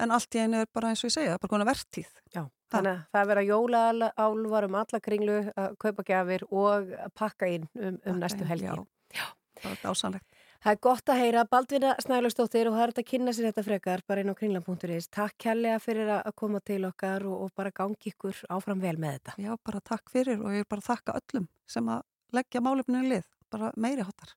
en 0.00 0.12
allt 0.16 0.32
í 0.36 0.40
einu 0.40 0.62
er 0.64 0.68
bara 0.72 0.90
eins 0.94 1.04
og 1.04 1.10
ég 1.10 1.16
segja, 1.18 1.36
bara 1.40 1.52
konar 1.52 1.68
vertíð 1.68 2.08
Já, 2.32 2.42
þannig 2.72 2.92
að 2.94 3.02
það 3.16 3.28
vera 3.32 3.44
jólaálvar 3.50 4.68
um 4.70 4.78
alla 4.80 5.00
kringlu 5.04 5.38
að 5.52 5.76
kaupa 5.84 6.04
gjafir 6.08 6.46
og 6.48 6.70
að 7.04 7.12
pakka 7.20 7.48
inn 7.52 7.68
um, 7.76 7.98
um 8.08 8.20
næstu 8.24 8.48
helgi. 8.48 8.72
Já, 9.12 9.26
það 9.62 9.72
er 9.72 9.84
dásanlegt 9.84 10.42
Það 10.66 10.72
er 10.72 10.78
gott 10.82 11.10
að 11.12 11.20
heyra 11.20 11.42
Baldvina 11.46 11.90
Snælustóttir 12.02 12.66
og 12.66 12.74
það 12.74 12.82
er 12.82 12.92
þetta 12.92 13.02
að 13.04 13.10
kynna 13.10 13.34
sér 13.36 13.46
þetta 13.50 13.62
frekar 13.66 14.00
bara 14.08 14.22
inn 14.24 14.32
á 14.32 14.38
kringlan.is. 14.38 15.06
Takk 15.14 15.36
kærlega 15.44 15.76
fyrir 15.84 16.08
að 16.16 16.32
koma 16.40 16.58
til 16.64 16.80
okkar 16.88 17.26
og, 17.28 17.44
og 17.44 17.52
bara 17.54 17.70
gangi 17.76 18.10
ykkur 18.10 18.40
áfram 18.56 18.80
vel 18.82 18.96
með 18.98 19.18
þetta. 19.18 19.36
Já, 19.44 19.52
bara 19.68 19.84
takk 19.92 20.10
fyrir 20.10 20.40
og 20.40 20.56
ég 20.56 20.64
er 20.64 20.70
bara 20.72 20.82
að 20.82 20.88
þakka 20.88 21.16
öllum 21.20 21.46
sem 21.70 21.92
að 21.92 22.02
leggja 22.34 22.64
málefninu 22.66 23.04
í 23.04 23.12
lið, 23.12 23.30
bara 23.52 23.70
meiri 23.78 24.08
hotar 24.08 24.34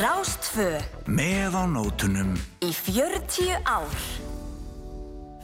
Rástfö 0.00 0.80
Með 1.04 1.52
á 1.58 1.68
nótunum. 1.68 2.32
Í 2.64 2.72
40 2.72 3.60
ár. 3.68 3.92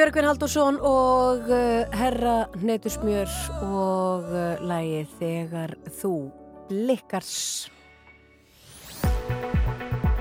Björgvin 0.00 0.24
Haldursson 0.24 0.78
og 0.80 1.50
uh, 1.52 1.82
Herra 1.92 2.46
Neytusmjör 2.56 3.28
og 3.66 4.30
uh, 4.32 4.62
lægið 4.64 5.10
Þegar 5.18 5.74
þú 5.98 6.12
blikkars. 6.70 7.34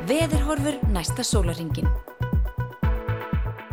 Veðurhorfur 0.09 0.81
næsta 0.91 1.23
sólaringin. 1.23 1.87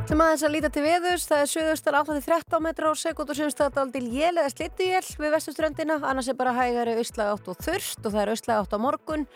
Til 0.06 0.14
maður 0.14 0.36
þess 0.36 0.46
að 0.46 0.54
líta 0.54 0.70
til 0.70 0.86
veðurs, 0.86 1.26
það 1.26 1.42
er 1.42 1.52
söðustar 1.56 1.98
8-13 2.04 2.62
metra 2.62 2.94
á 2.94 3.02
sekund 3.02 3.34
og 3.34 3.40
sögumstæða 3.40 3.82
aldil 3.82 4.06
jél 4.06 4.36
eða 4.36 4.52
slittuél 4.54 5.02
við 5.18 5.34
vestuströndina, 5.34 5.98
annars 6.06 6.30
er 6.30 6.38
bara 6.38 6.54
hægari 6.54 6.94
austlæg 7.00 7.34
átt 7.34 7.50
og 7.50 7.58
þurft 7.66 8.06
og 8.06 8.12
það 8.12 8.22
er 8.22 8.36
austlæg 8.36 8.62
átt 8.62 8.78
á 8.78 8.84
morgun. 8.86 9.26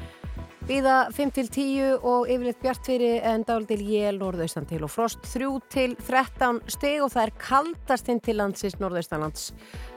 Víða 0.68 1.08
5-10 1.16 2.02
og 2.04 2.28
yfirleitt 2.28 2.61
bjart 2.61 2.84
fyrir 2.84 3.22
en 3.24 3.46
dálítil 3.48 3.80
jél 3.80 4.18
norðaustan 4.20 4.66
til 4.68 4.82
og 4.84 4.90
frost 4.92 5.22
3-13 5.24 6.61
stig 6.68 7.00
og 7.00 7.12
það 7.14 7.22
er 7.22 7.32
kaldast 7.40 8.11
inn 8.12 8.20
til 8.20 8.36
landsins 8.36 8.76
norðaustanlands 8.80 9.54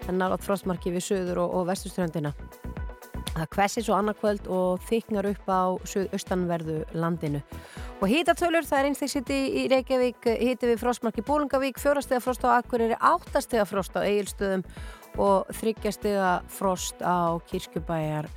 en 0.07 0.21
nálátt 0.21 0.45
frostmarki 0.45 0.93
við 0.95 1.03
söður 1.09 1.43
og, 1.43 1.57
og 1.59 1.67
vestuströndina. 1.67 2.31
Það 3.33 3.49
kvessi 3.49 3.81
svo 3.83 3.97
annarkvöld 3.97 4.47
og 4.53 4.83
þyknar 4.87 5.27
upp 5.31 5.51
á 5.51 5.63
suðaustanverðu 5.89 6.77
landinu. 6.95 7.41
Og 7.99 8.07
hítatölur, 8.11 8.65
það 8.67 8.79
er 8.79 8.89
einstaksitt 8.91 9.33
í 9.33 9.65
Reykjavík, 9.71 10.29
híti 10.37 10.69
við 10.69 10.79
frostmarki 10.83 11.25
Bólungavík, 11.25 11.81
fjórastega 11.81 12.21
frost 12.23 12.45
á 12.45 12.59
Akureyri, 12.59 12.95
áttastega 13.01 13.65
frost 13.65 13.97
á 13.97 14.05
Egilstöðum 14.05 14.63
og 15.17 15.49
þryggjastega 15.59 16.33
frost 16.51 17.01
á 17.01 17.41
Kirkjubæjar 17.49 18.29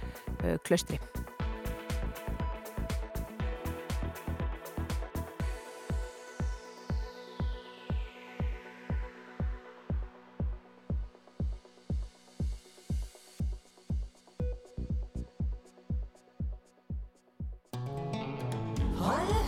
klöstri. 0.64 1.01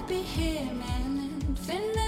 Horð 0.08 0.20
upp 0.20 0.24
í 0.24 0.40
himinin, 0.40 2.07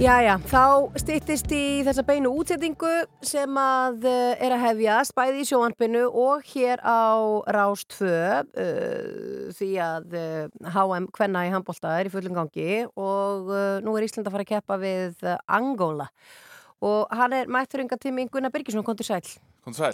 Jæja, 0.00 0.38
þá 0.48 0.96
styttist 0.96 1.50
í 1.52 1.82
þessa 1.84 2.00
beinu 2.08 2.30
útsettingu 2.40 2.88
sem 3.20 3.58
að 3.60 4.06
uh, 4.08 4.30
er 4.40 4.54
að 4.56 4.62
hefjast 4.62 5.12
bæði 5.12 5.42
í 5.42 5.48
sjóanpinu 5.50 6.06
og 6.08 6.46
hér 6.48 6.80
á 6.80 7.20
Rás 7.52 7.82
2 7.92 8.08
uh, 8.08 9.50
því 9.58 9.68
að 9.84 10.16
HM 10.72 11.08
Kvenna 11.12 11.42
í 11.44 11.50
handbólta 11.52 11.98
er 11.98 12.08
í 12.08 12.12
fullum 12.14 12.38
gangi 12.38 12.86
og 12.88 13.52
uh, 13.52 13.76
nú 13.84 13.92
er 13.98 14.06
Ísland 14.06 14.30
að 14.30 14.38
fara 14.38 14.46
að 14.46 14.52
keppa 14.54 14.78
við 14.80 15.20
Angola 15.44 16.08
og 16.80 17.12
hann 17.20 17.36
er 17.36 17.52
mætturinga 17.52 18.00
tími 18.00 18.24
Gunnar 18.32 18.56
Birgisson, 18.56 18.86
kontur 18.86 19.04
sæl. 19.04 19.20
Kom 19.60 19.76
sæl. 19.76 19.92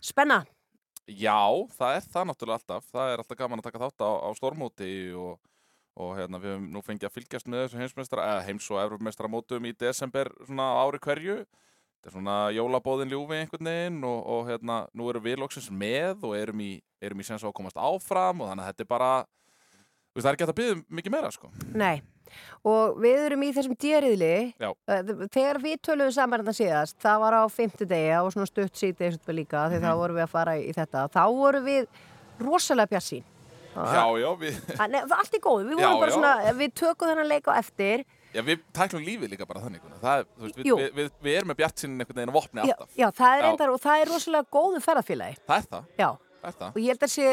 Spenna, 0.00 0.46
Já, 1.10 1.42
það 1.76 1.96
er 1.96 2.04
það 2.08 2.26
náttúrulega 2.28 2.60
alltaf. 2.60 2.84
Það 2.88 3.12
er 3.12 3.20
alltaf 3.20 3.38
gaman 3.38 3.60
að 3.60 3.66
taka 3.66 3.80
þátt 3.84 4.04
á, 4.06 4.10
á 4.24 4.30
stórmóti 4.38 4.90
og, 5.18 5.36
og 6.00 6.14
hérna, 6.18 6.40
við 6.40 6.54
höfum 6.54 6.68
nú 6.72 6.82
fengið 6.84 7.08
að 7.08 7.16
fylgjast 7.16 7.48
með 7.50 7.64
þessu 7.64 7.80
heimsmeistra, 7.82 8.28
eða 8.32 8.44
heims- 8.46 8.68
og 8.72 8.80
evropmeistra 8.82 9.30
mótum 9.30 9.66
í 9.68 9.74
desember 9.76 10.30
svona 10.46 10.68
ári 10.80 11.00
hverju. 11.04 11.40
Þetta 12.00 12.08
er 12.08 12.14
svona 12.14 12.36
jólabóðin 12.56 13.10
ljúfi 13.12 13.36
einhvern 13.36 13.68
veginn 13.68 13.98
og, 14.08 14.20
og 14.32 14.46
hérna, 14.48 14.78
nú 14.96 15.10
erum 15.12 15.26
við 15.26 15.42
loksins 15.42 15.68
með 15.68 16.24
og 16.24 16.32
erum 16.38 16.62
í, 16.64 16.70
erum 17.04 17.20
í 17.20 17.26
sens 17.28 17.44
að 17.44 17.52
komast 17.58 17.76
áfram 17.76 18.40
og 18.40 18.48
þannig 18.48 18.64
að 18.64 18.70
þetta 18.72 18.86
er 18.86 18.88
bara, 18.94 19.10
veist, 20.14 20.24
það 20.24 20.30
er 20.30 20.38
ekki 20.38 20.46
hægt 20.46 20.54
að 20.54 20.60
byggja 20.62 20.78
um 20.78 20.82
mikið 21.00 21.14
meira, 21.16 21.34
sko. 21.36 21.52
nei. 21.76 22.00
Og 22.64 23.00
við 23.02 23.24
erum 23.26 23.42
í 23.42 23.50
þessum 23.56 23.76
dýriðli, 23.82 24.34
Já. 24.62 24.70
þegar 25.34 25.58
við 25.64 25.80
töluðum 25.82 26.14
saman 26.14 26.44
þetta 26.44 26.56
síðast, 26.60 26.96
það 27.02 27.24
var 27.24 27.36
á 27.36 27.44
fimmtudegi 27.50 28.12
og 28.20 28.30
svona 28.32 28.48
stutt 28.48 28.78
síðdegi 28.78 29.16
svona 29.16 29.36
líka, 29.36 29.64
því 29.72 29.80
þá 29.82 29.90
vorum 29.98 30.20
við 30.20 30.24
að 30.24 30.34
fara 30.36 30.54
í 30.60 30.70
þetta, 30.76 31.04
þá 31.10 31.22
vorum 31.36 31.66
við 31.66 31.88
rosalega 32.40 32.94
bjarsín. 32.94 33.26
Já, 33.70 34.04
já, 34.18 34.30
við, 34.40 34.56
Nei, 34.80 35.00
er 35.00 35.12
allt 35.16 35.36
í 35.36 35.40
góð, 35.44 35.66
við 35.68 35.78
vorum 35.82 36.00
bara 36.02 36.14
svona, 36.16 36.32
við 36.58 36.72
tökum 36.80 37.10
þennan 37.12 37.28
leik 37.30 37.46
á 37.46 37.52
eftir 37.60 38.04
já, 38.34 38.42
við 38.46 38.64
tæklum 38.76 39.04
lífið 39.06 39.34
líka 39.34 39.46
bara 39.46 39.62
þannig. 39.64 39.84
Það 40.02 40.22
er, 40.22 40.26
veist, 40.44 40.58
við, 40.58 40.82
við, 40.96 41.12
við, 41.22 41.36
erum 41.38 41.52
með 41.52 41.60
bjart 41.60 41.84
sinni 41.84 42.02
einhvern 42.02 42.18
veginn 42.20 42.32
að 42.32 42.38
vopni 42.40 42.64
já, 42.64 42.74
alltaf. 42.74 42.96
já, 42.98 43.06
það 43.20 43.36
er 43.36 43.48
endar 43.50 43.74
og 43.74 43.82
það 43.84 44.02
er 44.02 44.10
rosalega 44.14 44.50
góðu 44.58 44.82
ferðarfélagi 44.86 45.38
Það 45.46 45.56
er 45.62 45.68
það, 45.74 45.86
Já, 46.02 46.08
það 46.40 46.50
er 46.50 46.58
það. 46.60 46.72
og 46.74 46.80
ég 46.82 46.90
held 46.94 47.06
að 47.06 47.14
sé 47.14 47.30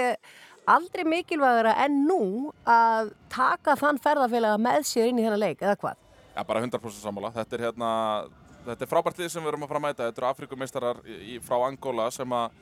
aldrei 0.68 1.04
mikilvægara 1.08 1.74
en 1.86 2.02
nú 2.08 2.22
að 2.68 3.14
taka 3.34 3.78
þann 3.80 4.02
ferðarfélaga 4.04 4.60
með 4.62 4.88
sér 4.90 5.10
inn 5.12 5.22
í 5.22 5.26
þennan 5.26 5.44
leik, 5.46 5.62
eða 5.64 5.78
hvað? 5.80 6.02
Já, 6.38 6.42
bara 6.46 6.62
100% 6.62 7.02
sammála. 7.02 7.32
Þetta 7.34 7.58
er 7.58 7.64
hérna, 7.66 7.92
þetta 8.68 8.84
er 8.86 8.90
frábært 8.92 9.22
lið 9.22 9.32
sem 9.34 9.42
við 9.46 9.54
erum 9.54 9.64
að 9.66 9.72
fara 9.72 9.80
að 9.82 9.86
mæta. 9.88 10.10
Þetta 10.10 10.22
eru 10.22 10.28
Afrikumeistarar 10.30 11.00
frá 11.48 11.56
Angola 11.66 12.10
sem 12.14 12.36
að, 12.38 12.60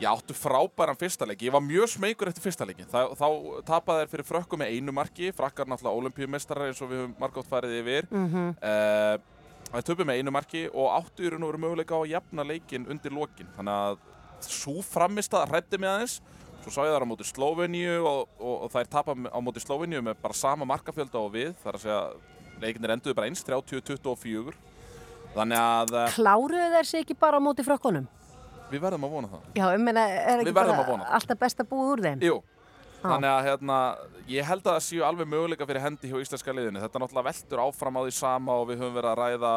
já, 0.00 0.08
áttu 0.12 0.34
frábæran 0.36 0.98
fyrsta 0.98 1.26
leik. 1.28 1.42
Ég 1.46 1.52
var 1.54 1.62
mjög 1.64 1.88
smeykur 1.94 2.28
eftir 2.30 2.44
fyrsta 2.44 2.66
leikin. 2.68 2.88
Þá, 2.90 3.14
þá 3.16 3.26
tapaði 3.68 4.02
þeir 4.04 4.12
fyrir 4.14 4.28
frökkum 4.28 4.60
með 4.62 4.74
einu 4.76 4.92
marki. 4.96 5.30
Frakkar 5.36 5.68
náttúrulega 5.70 6.02
olimpíumeistarar 6.02 6.68
eins 6.70 6.82
og 6.84 6.90
við 6.92 7.02
höfum 7.02 7.16
margótt 7.22 7.48
farið 7.50 7.80
yfir. 7.82 8.08
Mm 8.10 8.26
Mhm. 8.26 9.24
Það 9.66 9.82
töpuð 9.88 10.06
með 10.06 10.20
einu 10.20 10.30
marki 10.30 10.60
og 10.70 10.92
áttu 10.94 11.24
í 11.26 11.30
raun 11.32 11.42
og 11.42 11.50
veru 11.50 11.58
möguleika 11.64 11.96
á 11.98 12.00
að 12.00 12.12
jafna 12.12 12.44
leikin 12.46 12.84
undir 12.86 13.10
lokin. 13.12 13.48
Þannig 13.56 13.74
að 13.74 13.96
svo 14.46 14.82
framist 14.86 15.34
að 15.34 15.48
hrætti 15.50 15.80
mig 15.82 15.90
aðeins. 15.90 16.20
Svo 16.62 16.70
sá 16.70 16.80
ég 16.86 16.94
þar 16.94 17.02
á 17.02 17.10
móti 17.10 17.26
Slóveníu 17.26 17.96
og, 18.06 18.28
og, 18.38 18.54
og 18.66 18.70
þær 18.70 18.88
tapa 18.90 19.14
á 19.14 19.38
móti 19.42 19.60
Slóveníu 19.64 20.04
með 20.06 20.20
bara 20.22 20.34
sama 20.38 20.64
markafjölda 20.70 21.18
og 21.18 21.32
við. 21.34 21.52
Það 21.64 21.72
er 21.72 21.78
að 21.78 21.82
segja, 21.82 21.98
leikinir 22.62 22.94
enduðu 22.94 23.14
bara 23.18 23.26
eins, 23.26 23.42
30-24. 23.46 24.54
Þannig 25.34 25.58
að 25.60 25.94
eh, 26.00 26.14
Kláruðu 26.14 26.68
þeir 26.76 26.88
sig 26.88 27.02
ekki 27.04 27.18
bara 27.26 27.42
á 27.42 27.42
móti 27.42 27.66
frökkunum? 27.66 28.06
Við 28.70 28.82
verðum 28.82 29.06
að 29.06 29.16
vona 29.16 29.32
það. 29.32 29.48
Já, 29.56 29.64
ég 29.72 29.82
meina, 29.86 30.04
er 30.10 30.42
ekki 30.42 30.54
bara 30.56 30.76
alltaf 31.06 31.40
best 31.40 31.62
að 31.62 31.70
búa 31.72 31.88
úr 31.94 32.04
þeim? 32.04 32.22
Jú, 32.26 32.36
þannig 33.02 33.32
að 33.32 33.48
hérna, 33.50 33.80
ég 34.30 34.48
held 34.50 34.64
að 34.64 34.76
það 34.76 34.84
séu 34.88 35.02
alveg 35.06 35.30
möguleika 35.32 35.68
fyrir 35.68 35.84
hendi 35.86 36.12
hjá 36.12 36.20
íslenska 36.20 36.54
liðinu. 36.56 36.82
Þetta 36.84 37.02
náttúrulega 37.02 37.28
veltur 37.30 37.64
áfram 37.66 37.98
á 37.98 38.02
því 38.06 38.14
sama 38.18 38.60
og 38.60 38.70
við 38.70 38.82
höfum 38.82 38.96
verið 38.98 39.12
að 39.12 39.20
ræða 39.22 39.52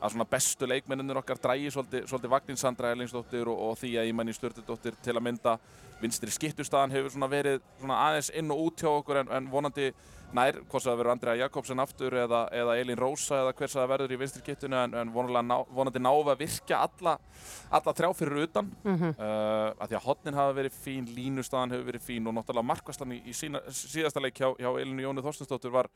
að 0.00 0.14
svona 0.14 0.28
bestu 0.32 0.68
leikmennir 0.68 1.20
okkar 1.20 1.40
drægi 1.42 1.70
svolítið, 1.74 2.06
svolítið 2.08 2.32
Vagnin 2.32 2.60
Sandra 2.60 2.90
Erlingsdóttir 2.94 3.48
og, 3.52 3.58
og 3.68 3.78
því 3.80 3.90
að 4.00 4.10
Ímanni 4.12 4.32
Sturldóttir 4.36 4.96
til 5.04 5.16
að 5.16 5.24
mynda 5.26 5.56
vinstri 6.00 6.32
skiptustaðan 6.32 6.94
hefur 6.94 7.12
svona 7.14 7.28
verið 7.32 7.60
svona 7.80 8.00
aðeins 8.08 8.30
inn 8.40 8.50
og 8.54 8.64
út 8.68 8.80
hjá 8.82 8.90
okkur 8.92 9.20
en, 9.22 9.30
en 9.36 9.50
vonandi 9.52 9.90
nær, 10.30 10.60
hvort 10.70 10.84
það 10.84 10.98
verður 11.00 11.10
Andrea 11.10 11.34
Jakobsen 11.40 11.82
aftur 11.82 12.14
eða, 12.14 12.44
eða 12.54 12.76
Elín 12.78 12.98
Rósa 13.00 13.40
eða 13.40 13.54
hvers 13.58 13.72
að 13.74 13.80
það 13.82 13.90
verður 13.90 14.12
í 14.14 14.18
vinstri 14.20 14.42
skiptunu 14.44 14.78
en, 14.78 14.94
en 15.00 15.10
ná, 15.42 15.56
vonandi 15.74 16.02
við 16.22 16.30
að 16.34 16.44
virkja 16.44 16.78
alla, 16.86 17.16
alla 17.70 17.94
þrjá 17.98 18.10
fyrir 18.20 18.44
utan 18.46 18.70
Mhm. 18.84 19.10
uh, 19.18 19.74
að 19.74 19.90
því 19.90 19.98
að 19.98 20.06
hotnin 20.06 20.38
hafa 20.38 20.54
verið 20.60 20.78
fín, 20.84 21.10
línustaðan 21.16 21.74
hefur 21.74 21.90
verið 21.90 22.06
fín 22.06 22.30
og 22.30 22.36
náttúrulega 22.38 22.68
markvæslan 22.70 23.16
í, 23.16 23.20
í 23.26 23.34
sína, 23.34 23.60
síðasta 23.68 24.22
leik 24.22 24.38
hjá, 24.38 24.54
hjá 24.56 24.70
Elinu 24.80 25.02
Jónu 25.02 25.26
Þorstensdóttir 25.26 25.74
var, 25.74 25.90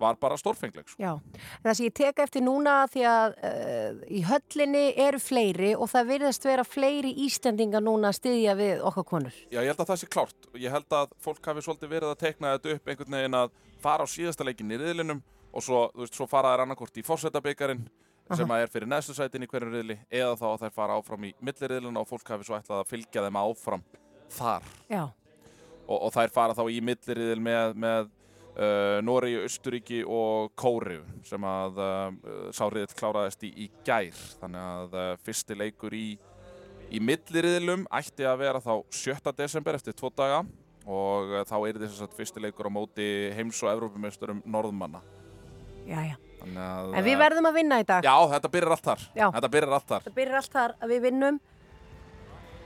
var 0.00 0.16
bara 0.20 0.36
stórfengleg 0.40 0.88
sko. 0.88 0.98
Já, 1.02 1.16
það 1.62 1.76
sem 1.78 1.86
ég 1.86 1.96
tek 1.98 2.22
eftir 2.24 2.44
núna 2.44 2.76
því 2.92 3.04
að 3.08 3.36
uh, 3.38 4.00
í 4.10 4.22
höllinni 4.26 4.84
eru 5.04 5.20
fleiri 5.22 5.72
og 5.76 5.90
það 5.92 6.12
virðast 6.14 6.46
vera 6.48 6.64
fleiri 6.66 7.12
Íslendinga 7.26 7.82
núna 7.84 8.10
að 8.10 8.18
styðja 8.20 8.56
við 8.58 8.86
okkar 8.90 9.08
konur. 9.08 9.42
Já, 9.52 9.60
ég 9.60 9.70
held 9.70 9.84
að 9.84 9.92
það 9.92 10.00
sé 10.02 10.10
klárt 10.12 10.48
ég 10.58 10.74
held 10.74 10.96
að 10.96 11.14
fólk 11.22 11.50
hafi 11.50 11.64
svolítið 11.64 11.94
verið 11.96 12.12
að 12.12 12.22
tekna 12.22 12.56
þetta 12.56 12.76
upp 12.76 12.92
einhvern 12.92 13.18
veginn 13.18 13.38
að 13.38 13.54
fara 13.82 14.06
á 14.06 14.08
síðasta 14.10 14.46
leikin 14.46 14.72
í 14.72 14.80
riðlinum 14.80 15.22
og 15.52 15.64
svo, 15.64 15.82
þú 15.94 16.04
veist, 16.04 16.16
svo 16.16 16.28
fara 16.30 16.52
þær 16.54 16.64
annarkort 16.66 16.98
í 16.98 17.04
fórsetabikarin 17.06 17.82
sem 18.32 18.52
að 18.54 18.64
er 18.64 18.70
fyrir 18.72 18.88
neðstu 18.88 19.16
sætin 19.16 19.44
í 19.44 19.48
hverjum 19.50 19.74
riðli 19.74 19.98
eða 20.08 20.36
þá 20.40 20.46
að 20.52 20.62
þær 20.62 20.76
fara 20.76 20.96
áfram 20.96 21.26
í 21.28 21.32
milliriðluna 21.44 22.00
og 22.00 22.08
fólk 22.08 22.30
hafi 22.32 22.46
svo 22.48 22.56
ætlað 22.56 22.80
að 22.80 22.92
fylgja 22.92 23.24
þeim 23.26 23.38
áfram 23.42 23.82
þar 24.32 24.68
Já, 24.88 25.02
og, 25.86 25.98
og 25.98 26.12
þær 26.14 26.32
fara 26.32 26.56
þá 26.56 26.62
í 26.70 26.78
milliriðil 26.88 27.42
með, 27.44 27.74
með 27.84 28.10
uh, 28.56 28.98
Noregi, 29.04 29.38
Östuríki 29.46 30.00
og 30.04 30.52
Kóriu 30.58 31.02
sem 31.26 31.46
að 31.46 31.80
uh, 31.82 32.50
sá 32.54 32.64
riðil 32.68 32.96
kláraðist 32.98 33.46
í, 33.48 33.52
í 33.64 33.70
gær 33.86 34.18
þannig 34.40 34.66
að 34.72 34.98
uh, 34.98 35.06
fyrsti 35.26 35.58
leikur 35.58 35.96
í, 35.96 36.08
í 36.92 37.00
milliriðilum 37.02 37.86
ætti 37.92 38.26
að 38.28 38.42
vera 38.44 38.62
þá 38.64 38.74
7. 39.02 39.34
desember 39.38 39.78
eftir 39.78 39.96
tvo 39.98 40.12
daga 40.14 40.42
og 40.82 41.36
þá 41.46 41.56
er 41.68 41.78
þess 41.84 42.02
að 42.02 42.18
fyrsti 42.18 42.42
leikur 42.42 42.66
á 42.66 42.72
móti 42.74 43.06
heims- 43.36 43.62
og 43.62 43.70
Evrópumeisturum 43.70 44.42
Norðmanna 44.50 45.02
að, 46.58 46.92
En 46.98 47.04
við 47.06 47.18
verðum 47.20 47.46
að 47.48 47.56
vinna 47.58 47.78
í 47.82 47.86
dag. 47.86 48.06
Já, 48.06 48.14
þetta 48.34 48.50
byrjar 48.50 48.74
allt 48.74 48.86
þar. 48.86 49.02
Þetta 49.14 49.50
byrjar 49.54 49.74
allt 49.76 49.88
þar 49.92 50.06
Það 50.06 50.16
byrjar 50.18 50.38
allt 50.40 50.56
þar 50.56 50.74
að 50.78 50.94
við 50.94 51.04
vinnum 51.06 51.40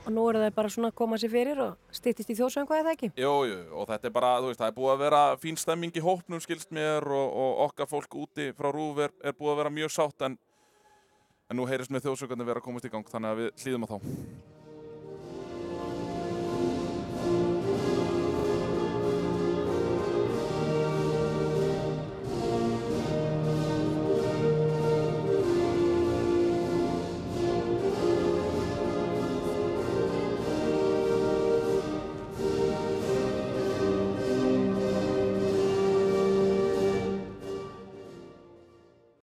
og 0.07 0.13
nú 0.15 0.23
eru 0.31 0.41
það 0.41 0.53
bara 0.55 0.71
svona 0.71 0.91
að 0.93 0.97
koma 1.01 1.19
sér 1.19 1.33
fyrir 1.33 1.61
og 1.65 1.95
styttist 1.99 2.31
í 2.31 2.37
er 2.79 2.85
það 2.87 2.91
ekki? 2.93 3.09
Jú, 3.19 3.33
jú, 3.49 3.59
og 3.75 3.87
þetta 3.91 4.07
er 4.07 4.15
bara, 4.15 4.33
þú 4.39 4.51
veist, 4.51 4.61
það 4.61 4.71
er 4.71 4.77
búið 4.77 4.93
að 4.93 5.03
vera 5.03 5.21
fín 5.43 5.59
stemming 5.59 5.99
í 5.99 6.03
hópnum, 6.03 6.43
skilst 6.43 6.71
mér 6.71 7.03
og, 7.03 7.27
og 7.43 7.63
okkar 7.67 7.91
fólk 7.91 8.19
úti 8.23 8.51
frá 8.55 8.71
Rúf 8.71 9.03
er, 9.03 9.15
er 9.21 9.35
búið 9.35 9.53
að 9.53 9.63
vera 9.63 9.73
mjög 9.79 9.95
sátt 9.97 10.27
en, 10.29 10.37
en 11.51 11.59
nú 11.59 11.67
heyrist 11.67 11.91
með 11.91 12.07
þjóðsökandi 12.07 12.47
vera 12.47 12.63
að 12.63 12.69
komast 12.69 12.87
í 12.87 12.93
gang 12.93 13.11
þannig 13.11 13.33
að 13.33 13.43
við 13.43 13.65
hlýðum 13.65 13.87
á 13.87 13.91
þá 13.91 14.56